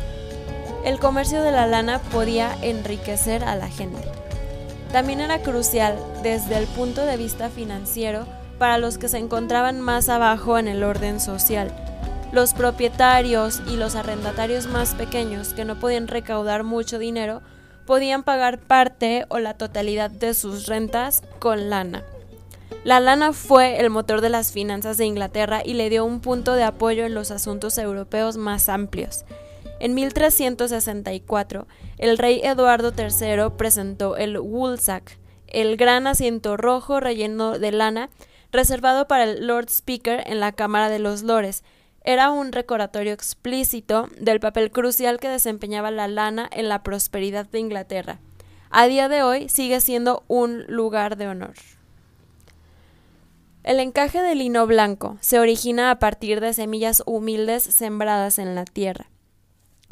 El 0.83 0.97
comercio 0.97 1.43
de 1.43 1.51
la 1.51 1.67
lana 1.67 1.99
podía 1.99 2.55
enriquecer 2.63 3.43
a 3.43 3.55
la 3.55 3.69
gente. 3.69 4.01
También 4.91 5.19
era 5.19 5.43
crucial 5.43 5.95
desde 6.23 6.57
el 6.57 6.65
punto 6.65 7.05
de 7.05 7.17
vista 7.17 7.49
financiero 7.49 8.25
para 8.57 8.79
los 8.79 8.97
que 8.97 9.09
se 9.09 9.19
encontraban 9.19 9.79
más 9.79 10.09
abajo 10.09 10.57
en 10.57 10.67
el 10.67 10.83
orden 10.83 11.19
social. 11.19 11.71
Los 12.31 12.53
propietarios 12.53 13.61
y 13.67 13.75
los 13.75 13.95
arrendatarios 13.95 14.67
más 14.67 14.93
pequeños 14.93 15.53
que 15.53 15.65
no 15.65 15.79
podían 15.79 16.07
recaudar 16.07 16.63
mucho 16.63 16.99
dinero 16.99 17.41
podían 17.87 18.21
pagar 18.21 18.59
parte 18.59 19.25
o 19.29 19.39
la 19.39 19.55
totalidad 19.55 20.11
de 20.11 20.35
sus 20.35 20.67
rentas 20.67 21.23
con 21.39 21.71
lana. 21.71 22.03
La 22.83 22.99
lana 22.99 23.33
fue 23.33 23.79
el 23.79 23.89
motor 23.89 24.21
de 24.21 24.29
las 24.29 24.51
finanzas 24.51 24.97
de 24.97 25.05
Inglaterra 25.05 25.63
y 25.65 25.73
le 25.73 25.89
dio 25.89 26.05
un 26.05 26.21
punto 26.21 26.53
de 26.53 26.63
apoyo 26.63 27.05
en 27.05 27.15
los 27.15 27.31
asuntos 27.31 27.79
europeos 27.79 28.37
más 28.37 28.69
amplios. 28.69 29.25
En 29.79 29.95
1364, 29.95 31.67
el 31.97 32.17
rey 32.19 32.41
Eduardo 32.43 32.93
III 32.95 33.55
presentó 33.57 34.17
el 34.17 34.37
Woolsack, 34.37 35.17
el 35.47 35.77
gran 35.77 36.05
asiento 36.05 36.57
rojo 36.57 36.99
relleno 36.99 37.57
de 37.57 37.71
lana, 37.71 38.09
reservado 38.51 39.07
para 39.07 39.23
el 39.23 39.47
Lord 39.47 39.69
Speaker 39.69 40.23
en 40.27 40.39
la 40.39 40.51
Cámara 40.51 40.89
de 40.89 40.99
los 40.99 41.23
Lores. 41.23 41.63
Era 42.03 42.31
un 42.31 42.51
recordatorio 42.51 43.13
explícito 43.13 44.09
del 44.19 44.39
papel 44.39 44.71
crucial 44.71 45.19
que 45.19 45.27
desempeñaba 45.27 45.91
la 45.91 46.07
lana 46.07 46.49
en 46.51 46.69
la 46.69 46.83
prosperidad 46.83 47.45
de 47.47 47.59
Inglaterra. 47.59 48.19
A 48.69 48.87
día 48.87 49.09
de 49.09 49.23
hoy 49.23 49.49
sigue 49.49 49.81
siendo 49.81 50.23
un 50.27 50.63
lugar 50.67 51.17
de 51.17 51.27
honor. 51.27 51.53
El 53.63 53.79
encaje 53.79 54.21
de 54.21 54.35
lino 54.35 54.65
blanco 54.65 55.17
se 55.19 55.39
origina 55.39 55.91
a 55.91 55.99
partir 55.99 56.39
de 56.39 56.53
semillas 56.53 57.03
humildes 57.05 57.63
sembradas 57.63 58.39
en 58.39 58.55
la 58.55 58.65
tierra. 58.65 59.09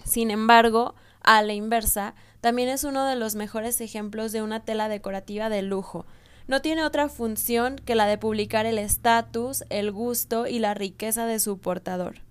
Sin 0.06 0.32
embargo, 0.32 0.96
a 1.22 1.42
la 1.42 1.54
inversa, 1.54 2.16
también 2.40 2.70
es 2.70 2.86
uno 2.86 3.06
de 3.06 3.18
los 3.18 3.36
mejores 3.36 3.82
ejemplos 3.82 4.32
de 4.32 4.42
una 4.42 4.64
tela 4.64 4.88
decorativa 4.88 5.50
de 5.50 5.62
lujo. 5.62 6.06
No 6.48 6.62
tiene 6.62 6.84
otra 6.84 7.10
función 7.10 7.75
que 7.75 7.96
la 7.96 8.08
de 8.08 8.18
publicar 8.18 8.66
el 8.66 8.77
estatus, 8.77 9.66
el 9.70 9.92
gusto 9.92 10.48
y 10.48 10.60
la 10.60 10.74
riqueza 10.74 11.25
de 11.25 11.39
su 11.39 11.60
portador. 11.60 12.22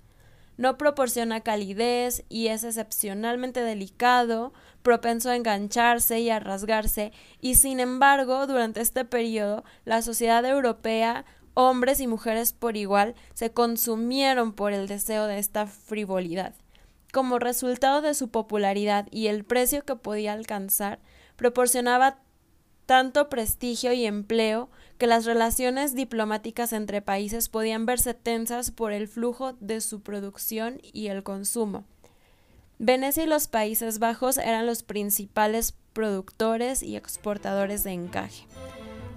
No 0.56 0.78
proporciona 0.78 1.42
calidez 1.42 2.25
y 2.30 2.46
es 2.46 2.64
excepcionalmente 2.64 3.61
delicado, 3.61 4.54
propenso 4.82 5.28
a 5.28 5.37
engancharse 5.37 6.20
y 6.20 6.30
a 6.30 6.40
rasgarse, 6.40 7.12
y 7.42 7.56
sin 7.56 7.78
embargo, 7.78 8.46
durante 8.46 8.80
este 8.80 9.04
periodo, 9.04 9.64
la 9.85 10.00
sociedad 10.00 10.44
europea 10.46 11.26
hombres 11.52 12.00
y 12.00 12.06
mujeres 12.06 12.54
por 12.54 12.76
igual 12.76 13.14
se 13.35 13.50
consumieron 13.50 14.54
por 14.54 14.73
el 14.73 14.88
deseo 14.88 15.26
de 15.26 15.38
esta 15.38 15.66
frivolidad. 15.66 16.54
Como 17.12 17.38
resultado 17.38 18.00
de 18.00 18.14
su 18.14 18.30
popularidad 18.30 19.06
y 19.11 19.26
el 19.26 19.44
precio 19.44 19.85
que 19.85 19.96
podía 19.96 20.32
alcanzar, 20.32 21.00
proporcionaba 21.37 22.18
tanto 22.87 23.28
prestigio 23.28 23.93
y 23.93 24.07
empleo 24.07 24.71
que 24.99 25.07
las 25.07 25.25
relaciones 25.25 25.95
diplomáticas 25.95 26.73
entre 26.73 27.02
países 27.02 27.49
podían 27.49 27.85
verse 27.85 28.14
tensas 28.14 28.71
por 28.71 28.93
el 28.93 29.09
flujo 29.09 29.55
de 29.61 29.81
su 29.81 30.00
producción 30.00 30.81
y 30.93 31.09
el 31.09 31.23
consumo. 31.23 31.85
Venecia 32.78 33.25
y 33.25 33.26
los 33.26 33.49
Países 33.49 33.99
Bajos 33.99 34.38
eran 34.38 34.66
los 34.66 34.83
principales 34.83 35.75
productores 35.93 36.83
y 36.83 36.97
exportadores 36.97 37.85
de 37.85 37.93
encaje. 37.93 38.47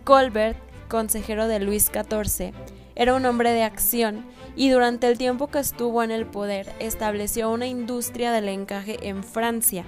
Colbert 0.03 0.57
consejero 0.89 1.47
de 1.47 1.59
Luis 1.59 1.85
XIV, 1.85 2.51
era 2.95 3.13
un 3.13 3.25
hombre 3.25 3.53
de 3.53 3.63
acción 3.63 4.25
y 4.57 4.69
durante 4.69 5.07
el 5.07 5.17
tiempo 5.17 5.47
que 5.47 5.59
estuvo 5.59 6.03
en 6.03 6.11
el 6.11 6.25
poder 6.25 6.73
estableció 6.79 7.49
una 7.49 7.67
industria 7.67 8.33
del 8.33 8.49
encaje 8.49 8.97
en 9.07 9.23
Francia. 9.23 9.85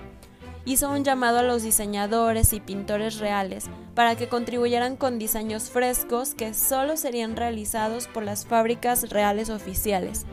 Hizo 0.63 0.91
un 0.91 1.03
llamado 1.03 1.39
a 1.39 1.43
los 1.43 1.63
diseñadores 1.63 2.53
y 2.53 2.59
pintores 2.59 3.17
reales 3.17 3.65
para 3.95 4.15
que 4.15 4.27
contribuyeran 4.27 4.95
con 4.95 5.17
diseños 5.17 5.69
frescos 5.69 6.35
que 6.35 6.53
solo 6.53 6.97
serían 6.97 7.35
realizados 7.35 8.07
por 8.07 8.23
las 8.23 8.45
fábricas 8.45 9.09
reales 9.09 9.49
oficiales. 9.49 10.25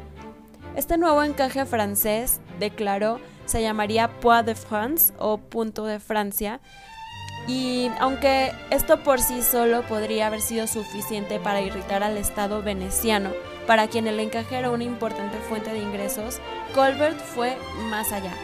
Este 0.77 0.99
nuevo 0.99 1.23
encaje 1.23 1.65
francés, 1.65 2.41
declaró, 2.61 3.21
se 3.47 3.63
llamaría 3.63 4.21
Poix 4.21 4.45
de 4.45 4.55
France 4.55 5.15
o 5.19 5.39
Punto 5.39 5.87
de 5.87 5.99
Francia 5.99 6.61
y 7.49 7.91
aunque 7.99 8.53
esto 8.71 9.03
por 9.03 9.21
sí 9.21 9.43
solo 9.43 9.83
podría 9.87 10.27
haber 10.27 10.43
sido 10.43 10.67
suficiente 10.67 11.41
para 11.41 11.63
irritar 11.63 12.03
al 12.03 12.19
Estado 12.19 12.63
veneciano, 12.63 13.31
para 13.67 13.89
quien 13.89 14.07
el 14.07 14.21
encaje 14.21 14.57
era 14.57 14.71
una 14.71 14.85
importante 14.85 15.39
fuente 15.49 15.73
de 15.73 15.79
ingresos, 15.79 16.41
Colbert 16.75 17.19
fue 17.19 17.57
más 17.91 18.13
allá. 18.13 18.35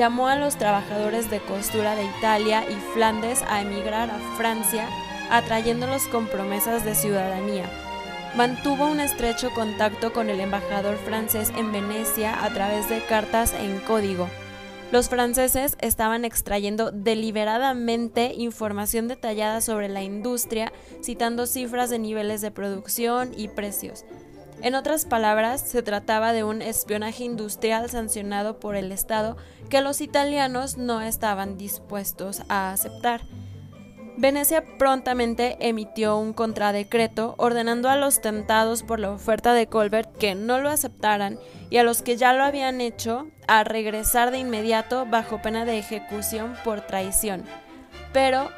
Llamó 0.00 0.28
a 0.28 0.36
los 0.36 0.56
trabajadores 0.56 1.28
de 1.28 1.40
costura 1.40 1.94
de 1.94 2.04
Italia 2.04 2.64
y 2.66 2.74
Flandes 2.94 3.42
a 3.46 3.60
emigrar 3.60 4.08
a 4.08 4.18
Francia, 4.38 4.88
atrayéndolos 5.30 6.06
con 6.06 6.26
promesas 6.26 6.86
de 6.86 6.94
ciudadanía. 6.94 7.68
Mantuvo 8.34 8.86
un 8.86 9.00
estrecho 9.00 9.50
contacto 9.50 10.14
con 10.14 10.30
el 10.30 10.40
embajador 10.40 10.96
francés 10.96 11.52
en 11.54 11.70
Venecia 11.70 12.42
a 12.42 12.48
través 12.48 12.88
de 12.88 13.04
cartas 13.04 13.52
en 13.52 13.78
código, 13.80 14.26
los 14.92 15.08
franceses 15.08 15.76
estaban 15.80 16.24
extrayendo 16.24 16.90
deliberadamente 16.90 18.34
información 18.36 19.06
detallada 19.06 19.60
sobre 19.60 19.88
la 19.88 20.02
industria, 20.02 20.72
citando 21.00 21.46
cifras 21.46 21.90
de 21.90 22.00
niveles 22.00 22.40
de 22.40 22.50
producción 22.50 23.30
y 23.36 23.46
precios. 23.46 24.04
En 24.62 24.74
otras 24.74 25.06
palabras, 25.06 25.62
se 25.62 25.82
trataba 25.82 26.32
de 26.34 26.44
un 26.44 26.60
espionaje 26.60 27.24
industrial 27.24 27.88
sancionado 27.88 28.60
por 28.60 28.76
el 28.76 28.92
Estado 28.92 29.38
que 29.70 29.80
los 29.80 30.02
italianos 30.02 30.76
no 30.76 31.00
estaban 31.00 31.56
dispuestos 31.56 32.42
a 32.48 32.72
aceptar. 32.72 33.22
Venecia 34.18 34.62
prontamente 34.76 35.56
emitió 35.60 36.18
un 36.18 36.34
contradecreto 36.34 37.34
ordenando 37.38 37.88
a 37.88 37.96
los 37.96 38.20
tentados 38.20 38.82
por 38.82 39.00
la 39.00 39.10
oferta 39.10 39.54
de 39.54 39.66
Colbert 39.66 40.14
que 40.18 40.34
no 40.34 40.58
lo 40.58 40.68
aceptaran 40.68 41.38
y 41.70 41.78
a 41.78 41.82
los 41.84 42.02
que 42.02 42.18
ya 42.18 42.34
lo 42.34 42.44
habían 42.44 42.82
hecho 42.82 43.28
a 43.48 43.64
regresar 43.64 44.30
de 44.30 44.38
inmediato 44.38 45.06
bajo 45.06 45.40
pena 45.40 45.64
de 45.64 45.78
ejecución 45.78 46.54
por 46.64 46.82
traición. 46.82 47.44
Pero 48.12 48.50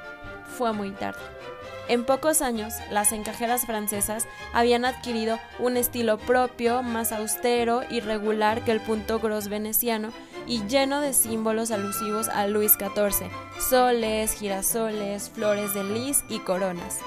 fue 0.56 0.72
muy 0.72 0.90
tarde. 0.90 1.41
En 1.88 2.04
pocos 2.04 2.42
años, 2.42 2.74
las 2.90 3.12
encajeras 3.12 3.66
francesas 3.66 4.26
habían 4.52 4.84
adquirido 4.84 5.38
un 5.58 5.76
estilo 5.76 6.16
propio, 6.16 6.82
más 6.82 7.12
austero 7.12 7.82
y 7.90 8.00
regular 8.00 8.64
que 8.64 8.70
el 8.70 8.80
punto 8.80 9.18
gros 9.18 9.48
veneciano 9.48 10.10
y 10.46 10.64
lleno 10.66 11.00
de 11.00 11.12
símbolos 11.12 11.70
alusivos 11.70 12.28
a 12.28 12.46
Luis 12.46 12.72
XIV, 12.72 13.30
soles, 13.60 14.34
girasoles, 14.34 15.30
flores 15.30 15.74
de 15.74 15.84
lis 15.84 16.24
y 16.28 16.38
coronas. 16.38 17.00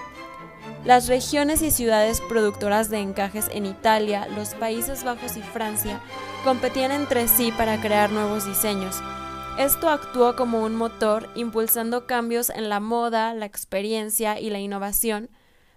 Las 0.83 1.07
regiones 1.07 1.61
y 1.61 1.71
ciudades 1.71 2.21
productoras 2.21 2.89
de 2.89 2.99
encajes 2.99 3.49
en 3.51 3.65
Italia, 3.65 4.27
los 4.35 4.49
Países 4.55 5.03
Bajos 5.03 5.37
y 5.37 5.41
Francia 5.41 6.01
competían 6.43 6.91
entre 6.91 7.27
sí 7.27 7.51
para 7.51 7.81
crear 7.81 8.11
nuevos 8.11 8.45
diseños. 8.45 8.95
Esto 9.57 9.87
actuó 9.89 10.35
como 10.35 10.63
un 10.63 10.75
motor 10.75 11.29
impulsando 11.33 12.05
cambios 12.07 12.49
en 12.49 12.67
la 12.67 12.81
moda, 12.81 13.33
la 13.33 13.45
experiencia 13.45 14.37
y 14.37 14.49
la 14.49 14.59
innovación, 14.59 15.29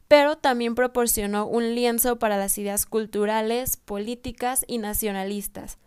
pero 0.08 0.37
también 0.37 0.75
proporcionó 0.75 1.47
un 1.47 1.76
lienzo 1.76 2.18
para 2.18 2.37
las 2.37 2.58
ideas 2.58 2.87
culturales, 2.87 3.76
políticas 3.76 4.64
y 4.66 4.78
nacionalistas. 4.78 5.78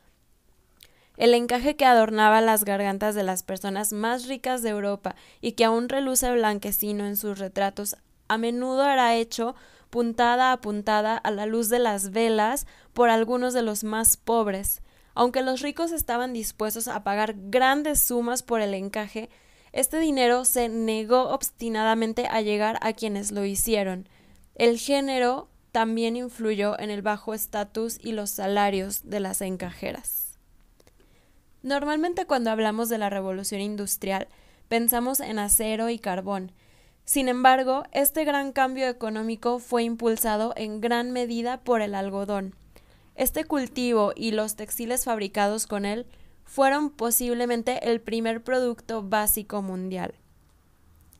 El 1.17 1.33
encaje 1.33 1.75
que 1.75 1.83
adornaba 1.83 2.39
las 2.39 2.63
gargantas 2.63 3.13
de 3.13 3.23
las 3.23 3.43
personas 3.43 3.91
más 3.91 4.25
ricas 4.25 4.63
de 4.63 4.69
Europa 4.69 5.17
y 5.41 5.51
que 5.51 5.65
aún 5.65 5.89
reluce 5.89 6.31
blanquecino 6.31 7.05
en 7.05 7.17
sus 7.17 7.39
retratos, 7.39 7.97
a 8.29 8.37
menudo 8.37 8.89
era 8.89 9.15
hecho 9.15 9.53
puntada 9.89 10.53
a 10.53 10.61
puntada 10.61 11.17
a 11.17 11.29
la 11.29 11.45
luz 11.45 11.67
de 11.67 11.79
las 11.79 12.11
velas 12.11 12.67
por 12.93 13.09
algunos 13.09 13.53
de 13.53 13.63
los 13.63 13.83
más 13.83 14.15
pobres. 14.15 14.81
Aunque 15.13 15.41
los 15.41 15.61
ricos 15.61 15.91
estaban 15.91 16.33
dispuestos 16.33 16.87
a 16.87 17.03
pagar 17.03 17.35
grandes 17.37 18.01
sumas 18.01 18.43
por 18.43 18.61
el 18.61 18.73
encaje, 18.73 19.29
este 19.73 19.99
dinero 19.99 20.45
se 20.45 20.69
negó 20.69 21.29
obstinadamente 21.29 22.27
a 22.27 22.41
llegar 22.41 22.77
a 22.81 22.93
quienes 22.93 23.31
lo 23.31 23.45
hicieron. 23.45 24.07
El 24.55 24.77
género 24.77 25.47
también 25.71 26.17
influyó 26.17 26.77
en 26.79 26.89
el 26.89 27.01
bajo 27.01 27.33
estatus 27.33 27.97
y 28.01 28.11
los 28.11 28.29
salarios 28.29 29.09
de 29.09 29.21
las 29.21 29.41
encajeras. 29.41 30.37
Normalmente 31.63 32.25
cuando 32.25 32.49
hablamos 32.51 32.89
de 32.89 32.97
la 32.97 33.09
revolución 33.09 33.61
industrial, 33.61 34.27
pensamos 34.67 35.19
en 35.19 35.39
acero 35.39 35.89
y 35.89 35.99
carbón. 35.99 36.51
Sin 37.05 37.27
embargo, 37.27 37.83
este 37.91 38.25
gran 38.25 38.51
cambio 38.51 38.87
económico 38.87 39.59
fue 39.59 39.83
impulsado 39.83 40.53
en 40.55 40.81
gran 40.81 41.11
medida 41.11 41.61
por 41.61 41.81
el 41.81 41.95
algodón. 41.95 42.55
Este 43.15 43.43
cultivo 43.43 44.13
y 44.15 44.31
los 44.31 44.55
textiles 44.55 45.05
fabricados 45.05 45.67
con 45.67 45.85
él 45.85 46.05
fueron 46.45 46.89
posiblemente 46.89 47.89
el 47.89 48.01
primer 48.01 48.43
producto 48.43 49.03
básico 49.03 49.61
mundial. 49.61 50.15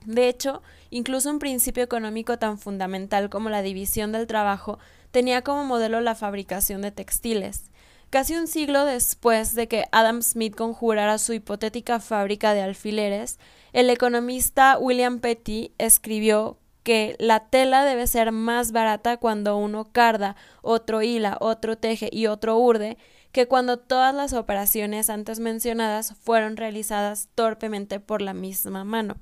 De 0.06 0.28
hecho, 0.28 0.62
incluso 0.90 1.30
un 1.30 1.40
principio 1.40 1.84
económico 1.84 2.40
tan 2.40 2.58
fundamental 2.58 3.30
como 3.30 3.50
la 3.50 3.62
división 3.62 4.12
del 4.12 4.28
trabajo 4.28 4.80
tenía 5.12 5.44
como 5.44 5.64
modelo 5.64 6.02
la 6.02 6.16
fabricación 6.16 6.82
de 6.82 6.92
textiles. 6.92 7.66
Casi 8.10 8.36
un 8.36 8.48
siglo 8.48 8.84
después 8.84 9.56
de 9.56 9.68
que 9.68 9.86
Adam 9.92 10.22
Smith 10.22 10.56
conjurara 10.56 11.18
su 11.18 11.34
hipotética 11.34 12.00
fábrica 12.00 12.54
de 12.54 12.62
alfileres, 12.62 13.40
el 13.74 13.90
economista 13.90 14.78
William 14.78 15.20
Petty 15.20 15.72
escribió 15.78 16.58
que 16.84 17.16
la 17.20 17.48
tela 17.48 17.86
debe 17.86 18.08
ser 18.08 18.32
más 18.32 18.72
barata 18.72 19.18
cuando 19.18 19.58
uno 19.58 19.92
carda, 19.92 20.36
otro 20.62 21.02
hila, 21.02 21.38
otro 21.40 21.78
teje 21.78 22.10
y 22.12 22.28
otro 22.28 22.58
urde, 22.58 22.98
que 23.32 23.48
cuando 23.48 23.78
todas 23.78 24.14
las 24.14 24.34
operaciones 24.34 25.10
antes 25.10 25.40
mencionadas 25.40 26.16
fueron 26.22 26.58
realizadas 26.58 27.30
torpemente 27.36 28.00
por 28.00 28.22
la 28.22 28.34
misma 28.34 28.84
mano. 28.84 29.18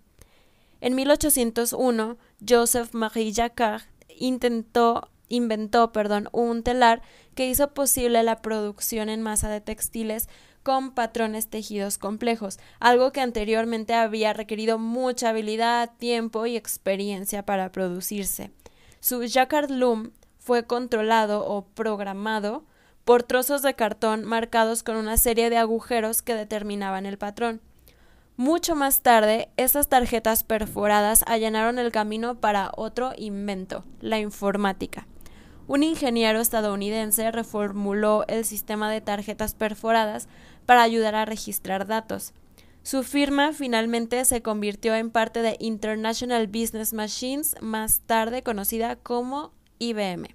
En 0.82 0.96
1801, 0.96 2.18
Joseph 2.48 2.94
Marie 2.94 3.34
Jacquard 3.34 3.84
inventó 4.18 5.92
perdón, 5.92 6.30
un 6.32 6.63
telar 6.63 7.01
que 7.36 7.48
hizo 7.50 7.74
posible 7.74 8.24
la 8.24 8.42
producción 8.42 9.10
en 9.10 9.22
masa 9.22 9.50
de 9.50 9.62
textiles 9.62 10.28
con 10.70 10.92
patrones 10.92 11.48
tejidos 11.48 11.98
complejos, 11.98 12.60
algo 12.80 13.12
que 13.12 13.22
anteriormente 13.22 13.96
había 13.96 14.34
requerido 14.34 14.78
mucha 14.78 15.30
habilidad, 15.30 15.90
tiempo 15.98 16.46
y 16.46 16.56
experiencia 16.56 17.44
para 17.44 17.72
producirse. 17.72 18.52
Su 19.00 19.26
Jacquard 19.26 19.72
Loom 19.72 20.12
fue 20.38 20.68
controlado 20.68 21.44
o 21.44 21.66
programado 21.66 22.66
por 23.04 23.24
trozos 23.24 23.64
de 23.64 23.74
cartón 23.74 24.26
marcados 24.26 24.84
con 24.84 24.96
una 24.96 25.18
serie 25.18 25.50
de 25.50 25.58
agujeros 25.58 26.22
que 26.22 26.36
determinaban 26.36 27.08
el 27.08 27.18
patrón. 27.18 27.62
Mucho 28.38 28.76
más 28.76 29.02
tarde, 29.02 29.50
esas 29.58 29.88
tarjetas 29.88 30.44
perforadas 30.44 31.24
allanaron 31.26 31.80
el 31.80 31.92
camino 31.92 32.36
para 32.36 32.70
otro 32.78 33.14
invento, 33.18 33.86
la 34.02 34.20
informática. 34.20 35.08
Un 35.70 35.84
ingeniero 35.84 36.42
estadounidense 36.42 37.32
reformuló 37.32 38.26
el 38.28 38.44
sistema 38.44 38.90
de 38.90 39.02
tarjetas 39.02 39.54
perforadas 39.54 40.28
para 40.70 40.84
ayudar 40.84 41.16
a 41.16 41.26
registrar 41.26 41.88
datos. 41.88 42.32
Su 42.84 43.02
firma 43.02 43.54
finalmente 43.54 44.24
se 44.24 44.44
convirtió 44.44 44.94
en 44.94 45.10
parte 45.10 45.42
de 45.42 45.58
International 45.60 46.46
Business 46.46 46.94
Machines, 46.94 47.56
más 47.60 48.02
tarde 48.02 48.44
conocida 48.44 48.96
como 48.96 49.52
IBM. 49.80 50.28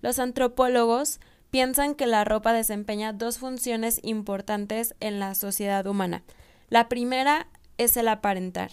Los 0.00 0.18
antropólogos 0.18 1.20
piensan 1.50 1.94
que 1.94 2.06
la 2.06 2.24
ropa 2.24 2.54
desempeña 2.54 3.12
dos 3.12 3.36
funciones 3.36 4.00
importantes 4.02 4.94
en 5.00 5.20
la 5.20 5.34
sociedad 5.34 5.86
humana. 5.86 6.22
La 6.70 6.88
primera 6.88 7.48
es 7.76 7.98
el 7.98 8.08
aparentar. 8.08 8.70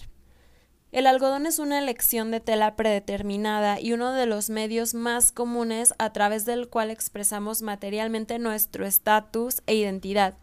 El 0.92 1.06
algodón 1.06 1.46
es 1.46 1.60
una 1.60 1.78
elección 1.78 2.32
de 2.32 2.40
tela 2.40 2.74
predeterminada 2.74 3.80
y 3.80 3.92
uno 3.92 4.12
de 4.12 4.26
los 4.26 4.50
medios 4.50 4.92
más 4.92 5.30
comunes 5.30 5.94
a 5.98 6.12
través 6.12 6.44
del 6.44 6.68
cual 6.68 6.90
expresamos 6.90 7.62
materialmente 7.62 8.40
nuestro 8.40 8.84
estatus 8.84 9.62
e 9.66 9.74
identidad. 9.74 10.34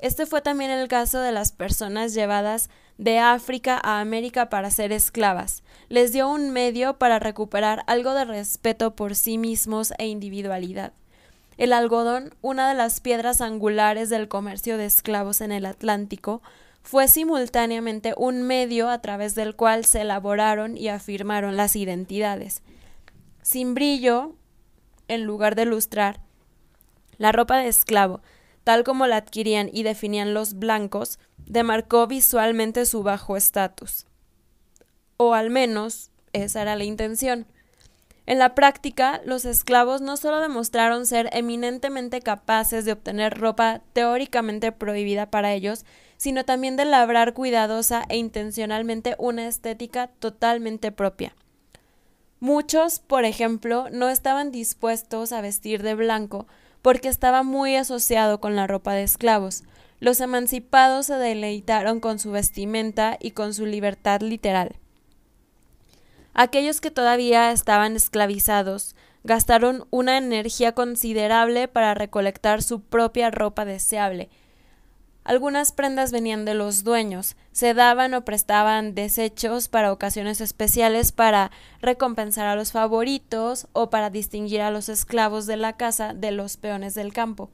Este 0.00 0.26
fue 0.26 0.42
también 0.42 0.72
el 0.72 0.88
caso 0.88 1.20
de 1.20 1.30
las 1.30 1.52
personas 1.52 2.12
llevadas 2.12 2.70
de 2.98 3.20
África 3.20 3.80
a 3.82 4.00
América 4.00 4.50
para 4.50 4.70
ser 4.72 4.90
esclavas. 4.90 5.62
Les 5.88 6.12
dio 6.12 6.28
un 6.28 6.50
medio 6.50 6.98
para 6.98 7.20
recuperar 7.20 7.84
algo 7.86 8.14
de 8.14 8.24
respeto 8.24 8.96
por 8.96 9.14
sí 9.14 9.38
mismos 9.38 9.92
e 9.98 10.08
individualidad. 10.08 10.92
El 11.56 11.72
algodón, 11.72 12.34
una 12.42 12.68
de 12.68 12.74
las 12.74 12.98
piedras 12.98 13.40
angulares 13.40 14.10
del 14.10 14.26
comercio 14.26 14.76
de 14.76 14.86
esclavos 14.86 15.40
en 15.40 15.52
el 15.52 15.66
Atlántico, 15.66 16.42
fue 16.84 17.08
simultáneamente 17.08 18.12
un 18.16 18.42
medio 18.42 18.90
a 18.90 19.00
través 19.00 19.34
del 19.34 19.56
cual 19.56 19.86
se 19.86 20.02
elaboraron 20.02 20.76
y 20.76 20.88
afirmaron 20.88 21.56
las 21.56 21.76
identidades. 21.76 22.62
Sin 23.42 23.74
brillo, 23.74 24.36
en 25.08 25.24
lugar 25.24 25.54
de 25.54 25.64
lustrar, 25.64 26.20
la 27.16 27.32
ropa 27.32 27.58
de 27.58 27.68
esclavo, 27.68 28.20
tal 28.64 28.84
como 28.84 29.06
la 29.06 29.16
adquirían 29.16 29.70
y 29.72 29.82
definían 29.82 30.34
los 30.34 30.54
blancos, 30.54 31.18
demarcó 31.38 32.06
visualmente 32.06 32.84
su 32.84 33.02
bajo 33.02 33.36
estatus. 33.38 34.06
O 35.16 35.32
al 35.32 35.48
menos 35.48 36.10
esa 36.34 36.62
era 36.62 36.76
la 36.76 36.84
intención. 36.84 37.46
En 38.26 38.38
la 38.38 38.54
práctica, 38.54 39.22
los 39.24 39.46
esclavos 39.46 40.00
no 40.00 40.16
solo 40.16 40.40
demostraron 40.40 41.06
ser 41.06 41.30
eminentemente 41.32 42.20
capaces 42.20 42.84
de 42.84 42.92
obtener 42.92 43.38
ropa 43.38 43.82
teóricamente 43.92 44.72
prohibida 44.72 45.30
para 45.30 45.52
ellos, 45.52 45.84
sino 46.24 46.46
también 46.46 46.76
de 46.76 46.86
labrar 46.86 47.34
cuidadosa 47.34 48.02
e 48.08 48.16
intencionalmente 48.16 49.14
una 49.18 49.46
estética 49.46 50.06
totalmente 50.06 50.90
propia. 50.90 51.36
Muchos, 52.40 52.98
por 52.98 53.26
ejemplo, 53.26 53.88
no 53.92 54.08
estaban 54.08 54.50
dispuestos 54.50 55.32
a 55.32 55.42
vestir 55.42 55.82
de 55.82 55.94
blanco 55.94 56.46
porque 56.80 57.08
estaba 57.08 57.42
muy 57.42 57.76
asociado 57.76 58.40
con 58.40 58.56
la 58.56 58.66
ropa 58.66 58.94
de 58.94 59.02
esclavos. 59.02 59.64
Los 60.00 60.20
emancipados 60.20 61.04
se 61.04 61.16
deleitaron 61.16 62.00
con 62.00 62.18
su 62.18 62.30
vestimenta 62.30 63.18
y 63.20 63.32
con 63.32 63.52
su 63.52 63.66
libertad 63.66 64.22
literal. 64.22 64.76
Aquellos 66.32 66.80
que 66.80 66.90
todavía 66.90 67.52
estaban 67.52 67.96
esclavizados 67.96 68.96
gastaron 69.24 69.86
una 69.90 70.16
energía 70.16 70.72
considerable 70.72 71.68
para 71.68 71.92
recolectar 71.92 72.62
su 72.62 72.80
propia 72.80 73.30
ropa 73.30 73.66
deseable. 73.66 74.30
Algunas 75.24 75.72
prendas 75.72 76.12
venían 76.12 76.44
de 76.44 76.52
los 76.52 76.84
dueños, 76.84 77.34
se 77.50 77.72
daban 77.72 78.12
o 78.12 78.26
prestaban 78.26 78.94
desechos 78.94 79.68
para 79.68 79.90
ocasiones 79.90 80.42
especiales 80.42 81.12
para 81.12 81.50
recompensar 81.80 82.46
a 82.46 82.56
los 82.56 82.72
favoritos 82.72 83.66
o 83.72 83.88
para 83.88 84.10
distinguir 84.10 84.60
a 84.60 84.70
los 84.70 84.90
esclavos 84.90 85.46
de 85.46 85.56
la 85.56 85.72
casa 85.78 86.12
de 86.12 86.30
los 86.30 86.58
peones 86.58 86.94
del 86.94 87.14
campo. 87.14 87.48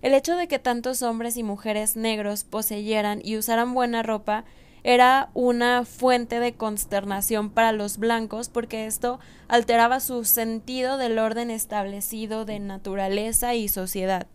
El 0.00 0.14
hecho 0.14 0.36
de 0.36 0.48
que 0.48 0.58
tantos 0.58 1.02
hombres 1.02 1.36
y 1.36 1.42
mujeres 1.42 1.96
negros 1.96 2.44
poseyeran 2.44 3.20
y 3.22 3.36
usaran 3.36 3.74
buena 3.74 4.02
ropa 4.02 4.44
era 4.82 5.28
una 5.34 5.84
fuente 5.84 6.40
de 6.40 6.54
consternación 6.54 7.50
para 7.50 7.72
los 7.72 7.98
blancos 7.98 8.48
porque 8.48 8.86
esto 8.86 9.18
alteraba 9.48 10.00
su 10.00 10.24
sentido 10.24 10.96
del 10.96 11.18
orden 11.18 11.50
establecido 11.50 12.46
de 12.46 12.58
naturaleza 12.58 13.54
y 13.54 13.68
sociedad. 13.68 14.28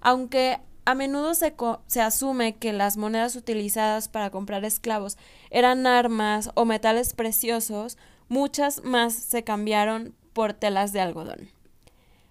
Aunque 0.00 0.60
a 0.84 0.94
menudo 0.94 1.34
se, 1.34 1.54
se, 1.86 2.00
asume 2.00 2.56
que 2.56 2.72
las 2.72 2.96
monedas 2.96 3.36
utilizadas 3.36 4.08
para 4.08 4.30
comprar 4.30 4.64
esclavos 4.64 5.16
eran 5.50 5.86
armas 5.86 6.50
o 6.54 6.64
metales 6.64 7.14
preciosos, 7.14 7.98
muchas 8.28 8.82
más 8.82 9.14
se 9.14 9.44
cambiaron 9.44 10.14
por 10.32 10.52
telas 10.54 10.92
de 10.92 11.00
algodón. 11.00 11.50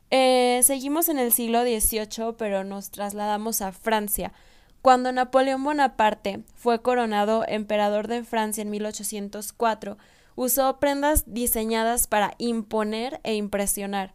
Eh, 0.09 0.59
seguimos 0.63 1.07
en 1.07 1.19
el 1.19 1.31
siglo 1.31 1.61
XVIII, 1.61 2.33
pero 2.37 2.63
nos 2.65 2.91
trasladamos 2.91 3.61
a 3.61 3.71
Francia, 3.71 4.33
cuando 4.81 5.11
Napoleón 5.11 5.63
Bonaparte 5.63 6.43
fue 6.55 6.81
coronado 6.81 7.45
emperador 7.47 8.07
de 8.07 8.23
Francia 8.23 8.63
en 8.63 8.71
1804, 8.71 9.97
usó 10.35 10.79
prendas 10.79 11.23
diseñadas 11.27 12.07
para 12.07 12.33
imponer 12.39 13.21
e 13.23 13.35
impresionar. 13.35 14.13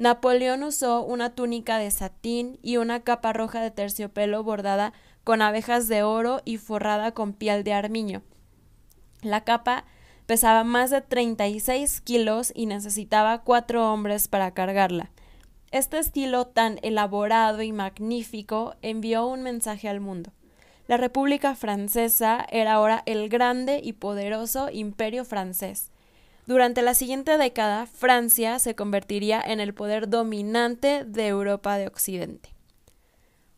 Napoleón 0.00 0.62
usó 0.62 1.02
una 1.02 1.34
túnica 1.34 1.76
de 1.76 1.90
satín 1.90 2.58
y 2.62 2.78
una 2.78 3.00
capa 3.00 3.34
roja 3.34 3.60
de 3.60 3.70
terciopelo 3.70 4.42
bordada 4.42 4.94
con 5.24 5.42
abejas 5.42 5.88
de 5.88 6.02
oro 6.02 6.40
y 6.46 6.56
forrada 6.56 7.12
con 7.12 7.34
piel 7.34 7.64
de 7.64 7.74
armiño. 7.74 8.22
La 9.20 9.44
capa 9.44 9.84
pesaba 10.24 10.64
más 10.64 10.88
de 10.88 11.02
36 11.02 12.00
kilos 12.00 12.50
y 12.54 12.64
necesitaba 12.64 13.42
cuatro 13.42 13.92
hombres 13.92 14.26
para 14.26 14.52
cargarla. 14.52 15.10
Este 15.70 15.98
estilo 15.98 16.46
tan 16.46 16.78
elaborado 16.80 17.60
y 17.60 17.70
magnífico 17.70 18.76
envió 18.80 19.26
un 19.26 19.42
mensaje 19.42 19.86
al 19.86 20.00
mundo. 20.00 20.32
La 20.88 20.96
República 20.96 21.54
Francesa 21.54 22.46
era 22.50 22.72
ahora 22.72 23.02
el 23.04 23.28
grande 23.28 23.82
y 23.84 23.92
poderoso 23.92 24.70
imperio 24.70 25.26
francés. 25.26 25.90
Durante 26.46 26.82
la 26.82 26.94
siguiente 26.94 27.38
década, 27.38 27.86
Francia 27.86 28.58
se 28.58 28.74
convertiría 28.74 29.40
en 29.40 29.60
el 29.60 29.74
poder 29.74 30.08
dominante 30.08 31.04
de 31.04 31.28
Europa 31.28 31.76
de 31.76 31.86
Occidente. 31.86 32.54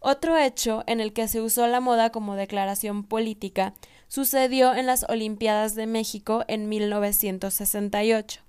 Otro 0.04 0.36
hecho 0.36 0.82
en 0.86 1.00
el 1.00 1.12
que 1.12 1.28
se 1.28 1.40
usó 1.40 1.66
la 1.68 1.80
moda 1.80 2.10
como 2.10 2.34
declaración 2.34 3.04
política 3.04 3.72
sucedió 4.08 4.74
en 4.74 4.86
las 4.86 5.04
Olimpiadas 5.08 5.76
de 5.76 5.86
México 5.86 6.44
en 6.48 6.68
1968. 6.68 8.40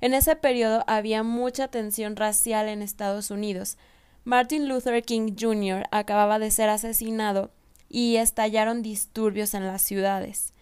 En 0.00 0.14
ese 0.14 0.34
periodo 0.34 0.82
había 0.86 1.22
mucha 1.22 1.68
tensión 1.68 2.16
racial 2.16 2.68
en 2.68 2.82
Estados 2.82 3.30
Unidos. 3.30 3.78
Martin 4.24 4.68
Luther 4.68 5.02
King 5.04 5.36
Jr. 5.38 5.84
acababa 5.92 6.38
de 6.38 6.50
ser 6.50 6.68
asesinado 6.68 7.50
y 7.88 8.16
estallaron 8.16 8.82
disturbios 8.82 9.54
en 9.54 9.66
las 9.66 9.82
ciudades. 9.82 10.54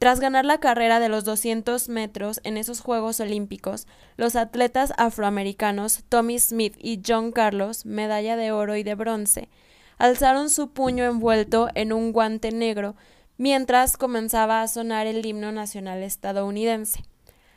Tras 0.00 0.18
ganar 0.18 0.46
la 0.46 0.60
carrera 0.60 0.98
de 0.98 1.10
los 1.10 1.24
200 1.24 1.90
metros 1.90 2.40
en 2.42 2.56
esos 2.56 2.80
Juegos 2.80 3.20
Olímpicos, 3.20 3.86
los 4.16 4.34
atletas 4.34 4.94
afroamericanos 4.96 6.04
Tommy 6.08 6.38
Smith 6.38 6.74
y 6.78 7.02
John 7.06 7.32
Carlos, 7.32 7.84
medalla 7.84 8.38
de 8.38 8.50
oro 8.50 8.76
y 8.76 8.82
de 8.82 8.94
bronce, 8.94 9.50
alzaron 9.98 10.48
su 10.48 10.70
puño 10.70 11.04
envuelto 11.04 11.68
en 11.74 11.92
un 11.92 12.12
guante 12.12 12.50
negro 12.50 12.96
mientras 13.36 13.98
comenzaba 13.98 14.62
a 14.62 14.68
sonar 14.68 15.06
el 15.06 15.26
himno 15.26 15.52
nacional 15.52 16.02
estadounidense. 16.02 17.04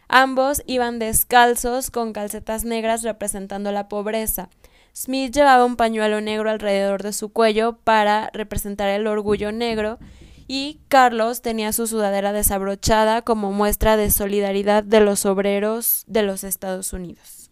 Ambos 0.09 0.63
iban 0.67 0.99
descalzos 0.99 1.91
con 1.91 2.11
calcetas 2.11 2.65
negras 2.65 3.03
representando 3.03 3.71
la 3.71 3.87
pobreza. 3.87 4.49
Smith 4.93 5.33
llevaba 5.33 5.63
un 5.63 5.77
pañuelo 5.77 6.19
negro 6.19 6.49
alrededor 6.49 7.03
de 7.03 7.13
su 7.13 7.31
cuello 7.31 7.77
para 7.85 8.31
representar 8.33 8.89
el 8.89 9.07
orgullo 9.07 9.53
negro 9.53 9.97
y 10.47 10.81
Carlos 10.87 11.41
tenía 11.41 11.73
su 11.73 11.87
sudadera 11.87 12.33
desabrochada 12.33 13.21
como 13.21 13.51
muestra 13.51 13.97
de 13.97 14.11
solidaridad 14.11 14.83
de 14.83 14.99
los 14.99 15.25
obreros 15.25 16.03
de 16.07 16.23
los 16.23 16.43
Estados 16.43 16.93
Unidos. 16.93 17.51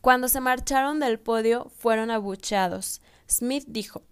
Cuando 0.00 0.28
se 0.28 0.40
marcharon 0.40 1.00
del 1.00 1.18
podio 1.18 1.70
fueron 1.78 2.10
abucheados. 2.10 3.00
Smith 3.28 3.64
dijo 3.66 4.02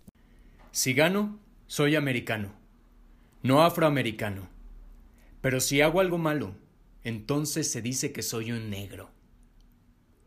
Si 0.73 0.93
gano, 0.93 1.39
soy 1.67 1.95
americano, 1.95 2.53
no 3.43 3.63
afroamericano. 3.63 4.49
Pero 5.41 5.61
si 5.61 5.83
hago 5.83 6.01
algo 6.01 6.19
malo, 6.19 6.57
entonces 7.05 7.71
se 7.71 7.83
dice 7.83 8.13
que 8.13 8.23
soy 8.23 8.51
un 8.51 8.71
negro. 8.71 9.11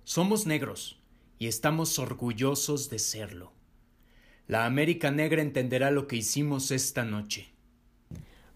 Somos 0.03 0.45
negros 0.45 1.01
y 1.39 1.47
estamos 1.47 1.99
orgullosos 1.99 2.89
de 2.89 2.99
serlo. 2.99 3.56
La 4.47 4.65
América 4.65 5.11
Negra 5.11 5.41
entenderá 5.41 5.91
lo 5.91 6.07
que 6.07 6.15
hicimos 6.15 6.71
esta 6.71 7.03
noche. 7.03 7.53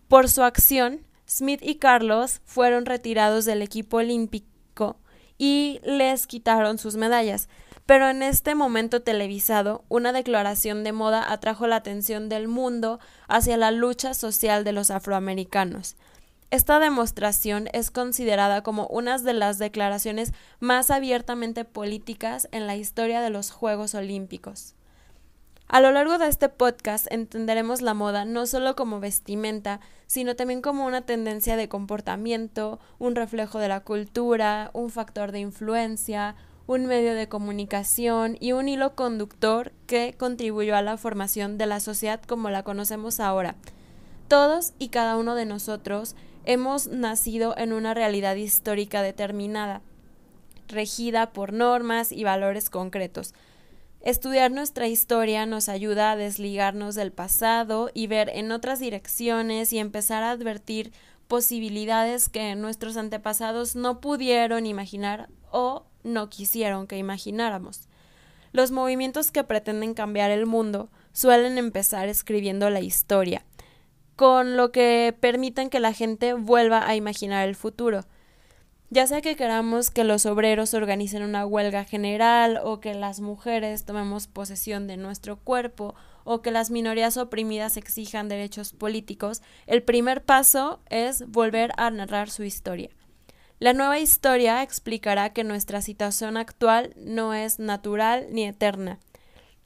Por 0.08 0.30
su 0.30 0.41
acción, 0.41 1.01
Smith 1.27 1.62
y 1.62 1.75
Carlos 1.75 2.41
fueron 2.45 2.86
retirados 2.86 3.43
del 3.43 3.62
equipo 3.62 3.97
olímpico 3.97 4.97
y 5.38 5.82
les 5.84 6.27
quitaron 6.27 6.77
sus 6.77 6.95
medallas. 6.95 7.49
Pero 7.86 8.10
en 8.10 8.23
este 8.23 8.56
momento 8.56 9.01
televisado, 9.01 9.84
una 9.89 10.13
declaración 10.13 10.86
de 10.86 10.93
moda 10.93 11.30
atrajo 11.30 11.67
la 11.67 11.77
atención 11.77 12.30
del 12.30 12.47
mundo 12.47 12.99
hacia 13.27 13.58
la 13.58 13.71
lucha 13.71 14.13
social 14.13 14.63
de 14.63 14.71
los 14.71 14.91
afroamericanos. 14.91 15.97
Esta 16.51 16.80
demostración 16.80 17.67
es 17.73 17.91
considerada 17.91 18.63
como 18.63 18.88
una 18.88 19.17
de 19.17 19.34
las 19.34 19.58
declaraciones 19.58 20.32
más 20.60 20.89
abiertamente 20.89 21.65
políticas 21.65 22.47
en 22.51 22.67
la 22.67 22.77
historia 22.77 23.19
de 23.19 23.30
los 23.30 23.51
Juegos 23.51 23.93
Olímpicos. 23.93 24.75
A 25.71 25.79
lo 25.79 25.93
largo 25.93 26.17
de 26.17 26.27
este 26.27 26.49
podcast 26.49 27.07
entenderemos 27.12 27.81
la 27.81 27.93
moda 27.93 28.25
no 28.25 28.45
solo 28.45 28.75
como 28.75 28.99
vestimenta, 28.99 29.79
sino 30.05 30.36
también 30.36 30.62
como 30.62 30.86
una 30.86 31.03
tendencia 31.03 31.55
de 31.55 31.69
comportamiento, 31.69 32.81
un 32.99 33.15
reflejo 33.15 33.57
de 33.57 33.69
la 33.69 33.79
cultura, 33.79 34.69
un 34.73 34.89
factor 34.89 35.31
de 35.31 35.39
influencia, 35.39 36.36
un 36.67 36.88
medio 36.88 37.15
de 37.15 37.29
comunicación 37.29 38.36
y 38.41 38.51
un 38.51 38.67
hilo 38.67 38.95
conductor 38.95 39.71
que 39.88 40.13
contribuyó 40.17 40.75
a 40.75 40.81
la 40.81 40.97
formación 40.97 41.57
de 41.57 41.67
la 41.67 41.79
sociedad 41.79 42.19
como 42.21 42.49
la 42.49 42.63
conocemos 42.63 43.21
ahora. 43.21 43.55
Todos 44.27 44.73
y 44.77 44.89
cada 44.89 45.15
uno 45.15 45.36
de 45.36 45.45
nosotros 45.45 46.17
hemos 46.43 46.88
nacido 46.88 47.57
en 47.57 47.71
una 47.71 47.93
realidad 47.93 48.36
histórica 48.36 49.01
determinada, 49.01 49.81
regida 50.67 51.31
por 51.31 51.53
normas 51.53 52.12
y 52.12 52.25
valores 52.25 52.69
concretos, 52.69 53.34
Estudiar 54.04 54.50
nuestra 54.50 54.88
historia 54.88 55.46
nos 55.46 55.70
ayuda 55.70 56.12
a 56.12 56.16
desligarnos 56.16 56.96
del 56.96 57.12
pasado 57.12 57.92
y 57.94 58.08
ver 58.08 58.30
en 58.34 58.52
otras 58.52 58.80
direcciones 58.80 59.72
y 59.74 59.78
empezar 59.78 60.24
a 60.24 60.32
advertir 60.32 60.92
posibilidades 61.28 62.28
que 62.28 62.56
nuestros 62.56 62.98
antepasados 62.98 63.76
no 63.76 64.02
pudieron 64.02 64.66
imaginar 64.66 65.30
o 65.52 65.86
no 66.04 66.30
quisieron 66.30 66.88
que 66.88 66.98
imagináramos. 66.98 67.88
Los 68.54 68.72
movimientos 68.72 69.30
que 69.30 69.44
pretenden 69.44 69.94
cambiar 69.94 70.32
el 70.32 70.48
mundo 70.48 70.90
suelen 71.14 71.60
empezar 71.60 72.10
escribiendo 72.10 72.72
la 72.72 72.82
historia, 72.82 73.46
con 74.16 74.58
lo 74.58 74.72
que 74.72 75.16
permiten 75.20 75.70
que 75.70 75.80
la 75.80 75.94
gente 75.94 76.34
vuelva 76.34 76.88
a 76.88 76.96
imaginar 76.96 77.48
el 77.48 77.56
futuro. 77.56 78.02
Ya 78.93 79.08
sea 79.08 79.21
que 79.21 79.38
queramos 79.38 79.89
que 79.89 80.04
los 80.04 80.25
obreros 80.25 80.73
organicen 80.73 81.23
una 81.23 81.45
huelga 81.45 81.86
general 81.86 82.60
o 82.62 82.82
que 82.82 82.93
las 82.93 83.21
mujeres 83.21 83.86
tomemos 83.86 84.27
posesión 84.27 84.86
de 84.86 84.97
nuestro 84.97 85.38
cuerpo 85.38 85.95
o 86.25 86.41
que 86.41 86.51
las 86.51 86.71
minorías 86.71 87.15
oprimidas 87.15 87.77
exijan 87.77 88.27
derechos 88.27 88.73
políticos, 88.73 89.41
el 89.65 89.82
primer 89.82 90.25
paso 90.25 90.82
es 90.89 91.25
volver 91.30 91.71
a 91.77 91.89
narrar 91.89 92.30
su 92.30 92.43
historia. 92.43 92.89
La 93.60 93.71
nueva 93.71 93.97
historia 93.97 94.62
explicará 94.62 95.32
que 95.32 95.45
nuestra 95.45 95.82
situación 95.82 96.36
actual 96.36 96.93
no 96.97 97.34
es 97.34 97.60
natural 97.60 98.27
ni 98.32 98.43
eterna. 98.43 98.99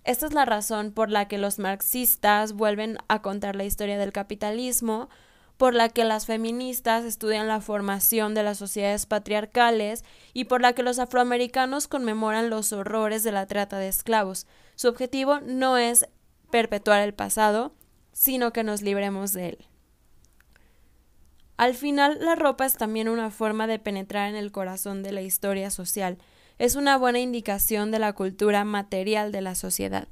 Esta 0.03 0.27
es 0.27 0.33
la 0.33 0.45
razón 0.45 0.91
por 0.91 1.09
la 1.09 1.27
que 1.27 1.39
los 1.39 1.57
marxistas 1.57 2.53
vuelven 2.53 2.99
a 3.07 3.23
contar 3.23 3.55
la 3.55 3.65
historia 3.65 3.97
del 3.97 4.11
capitalismo, 4.11 5.09
por 5.57 5.73
la 5.73 5.89
que 5.89 6.03
las 6.03 6.25
feministas 6.25 7.05
estudian 7.05 7.47
la 7.47 7.61
formación 7.61 8.33
de 8.33 8.43
las 8.43 8.57
sociedades 8.57 9.05
patriarcales 9.05 10.03
y 10.33 10.45
por 10.45 10.61
la 10.61 10.73
que 10.73 10.83
los 10.83 10.99
afroamericanos 10.99 11.87
conmemoran 11.87 12.49
los 12.49 12.73
horrores 12.73 13.23
de 13.23 13.31
la 13.31 13.45
trata 13.45 13.77
de 13.77 13.87
esclavos. 13.87 14.47
Su 14.75 14.89
objetivo 14.89 15.39
no 15.41 15.77
es 15.77 16.07
perpetuar 16.51 17.01
el 17.01 17.13
pasado, 17.13 17.73
sino 18.11 18.51
que 18.51 18.63
nos 18.63 18.81
libremos 18.81 19.31
de 19.33 19.49
él. 19.49 19.67
Al 21.57 21.73
final, 21.73 22.17
la 22.19 22.35
ropa 22.35 22.65
es 22.65 22.75
también 22.75 23.07
una 23.07 23.31
forma 23.31 23.65
de 23.65 23.79
penetrar 23.79 24.29
en 24.29 24.35
el 24.35 24.51
corazón 24.51 25.03
de 25.03 25.13
la 25.13 25.21
historia 25.21 25.69
social. 25.69 26.17
Es 26.57 26.75
una 26.75 26.97
buena 26.97 27.19
indicación 27.19 27.91
de 27.91 27.99
la 27.99 28.11
cultura 28.11 28.65
material 28.65 29.31
de 29.31 29.41
la 29.41 29.55
sociedad. 29.55 30.09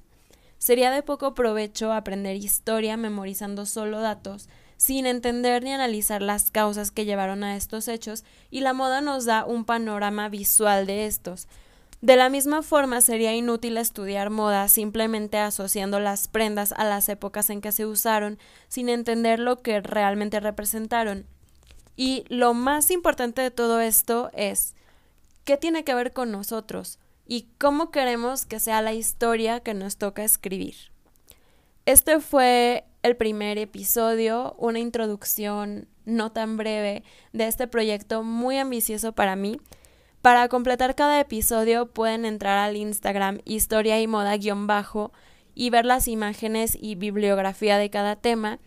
Sería 0.58 0.92
de 0.92 1.04
poco 1.04 1.34
provecho 1.34 1.92
aprender 1.92 2.38
historia 2.38 2.96
memorizando 2.96 3.66
solo 3.66 4.00
datos, 4.00 4.48
sin 4.84 5.06
entender 5.06 5.64
ni 5.64 5.72
analizar 5.72 6.22
las 6.22 6.52
causas 6.52 6.92
que 6.92 7.06
llevaron 7.06 7.46
a 7.46 7.56
estos 7.56 7.88
hechos, 7.88 8.26
y 8.52 8.60
la 8.60 8.74
moda 8.74 9.00
nos 9.00 9.24
da 9.24 9.46
un 9.46 9.64
panorama 9.64 10.28
visual 10.28 10.86
de 10.86 11.06
estos. 11.06 11.48
De 12.02 12.18
la 12.18 12.28
misma 12.28 12.64
forma 12.64 13.00
sería 13.00 13.34
inútil 13.34 13.78
estudiar 13.78 14.30
moda 14.30 14.68
simplemente 14.68 15.38
asociando 15.38 16.02
las 16.02 16.28
prendas 16.28 16.74
a 16.74 16.84
las 16.84 17.08
épocas 17.08 17.50
en 17.50 17.62
que 17.62 17.72
se 17.72 17.86
usaron, 17.86 18.38
sin 18.68 18.90
entender 18.90 19.40
lo 19.40 19.62
que 19.62 19.80
realmente 19.80 20.42
representaron. 20.42 21.28
Y 21.96 22.26
lo 22.28 22.54
más 22.54 22.92
importante 22.92 23.42
de 23.42 23.52
todo 23.52 23.80
esto 23.80 24.32
es 24.34 24.74
qué 25.46 25.56
tiene 25.56 25.86
que 25.86 25.96
ver 25.96 26.12
con 26.12 26.30
nosotros 26.30 27.00
y 27.26 27.48
cómo 27.58 27.90
queremos 27.90 28.46
que 28.46 28.60
sea 28.60 28.82
la 28.82 28.92
historia 28.92 29.62
que 29.62 29.74
nos 29.74 29.96
toca 29.96 30.26
escribir. 30.26 30.76
Este 31.86 32.20
fue 32.20 32.84
el 33.04 33.18
primer 33.18 33.58
episodio, 33.58 34.56
una 34.58 34.80
introducción 34.80 35.88
no 36.06 36.32
tan 36.32 36.58
breve 36.58 37.04
de 37.34 37.48
este 37.48 37.68
proyecto 37.68 38.24
muy 38.24 38.58
ambicioso 38.58 39.12
para 39.12 39.36
mí. 39.36 39.60
Para 40.22 40.48
completar 40.48 40.96
cada 40.96 41.20
episodio 41.20 41.88
pueden 41.88 42.24
entrar 42.24 42.58
al 42.58 42.78
Instagram 42.78 43.40
historia 43.44 44.02
y 44.02 44.08
moda 44.08 44.38
guion 44.38 44.68
bajo 44.68 45.12
y 45.54 45.70
ver 45.70 45.86
las 45.86 46.08
imágenes 46.08 46.78
y 46.80 46.96
bibliografía 46.96 47.78
de 47.78 47.90
cada 47.90 48.16
tema. 48.16 48.60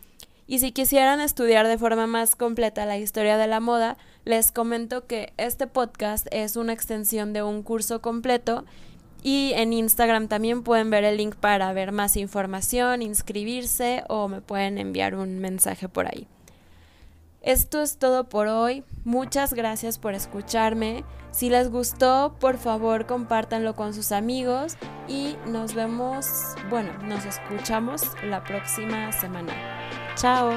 Y 0.46 0.58
si 0.58 0.70
quisieran 0.70 1.20
estudiar 1.20 1.66
de 1.66 1.78
forma 1.78 2.06
más 2.06 2.36
completa 2.36 2.86
la 2.86 2.98
historia 2.98 3.38
de 3.38 3.46
la 3.46 3.58
moda, 3.60 3.96
les 4.24 4.52
comento 4.52 5.06
que 5.06 5.32
este 5.38 5.66
podcast 5.66 6.26
es 6.30 6.56
una 6.56 6.74
extensión 6.74 7.32
de 7.32 7.42
un 7.42 7.62
curso 7.62 8.02
completo 8.02 8.64
y 9.26 9.54
en 9.56 9.72
Instagram 9.72 10.28
también 10.28 10.62
pueden 10.62 10.88
ver 10.88 11.02
el 11.02 11.16
link 11.16 11.34
para 11.34 11.72
ver 11.72 11.90
más 11.90 12.16
información, 12.16 13.02
inscribirse 13.02 14.04
o 14.08 14.28
me 14.28 14.40
pueden 14.40 14.78
enviar 14.78 15.16
un 15.16 15.40
mensaje 15.40 15.88
por 15.88 16.06
ahí. 16.06 16.28
Esto 17.42 17.82
es 17.82 17.98
todo 17.98 18.28
por 18.28 18.46
hoy. 18.46 18.84
Muchas 19.02 19.52
gracias 19.52 19.98
por 19.98 20.14
escucharme. 20.14 21.02
Si 21.32 21.50
les 21.50 21.72
gustó, 21.72 22.36
por 22.38 22.56
favor 22.56 23.06
compártanlo 23.06 23.74
con 23.74 23.94
sus 23.94 24.12
amigos 24.12 24.76
y 25.08 25.34
nos 25.48 25.74
vemos, 25.74 26.28
bueno, 26.70 26.92
nos 27.02 27.24
escuchamos 27.24 28.02
la 28.22 28.44
próxima 28.44 29.10
semana. 29.10 29.52
Chao. 30.14 30.56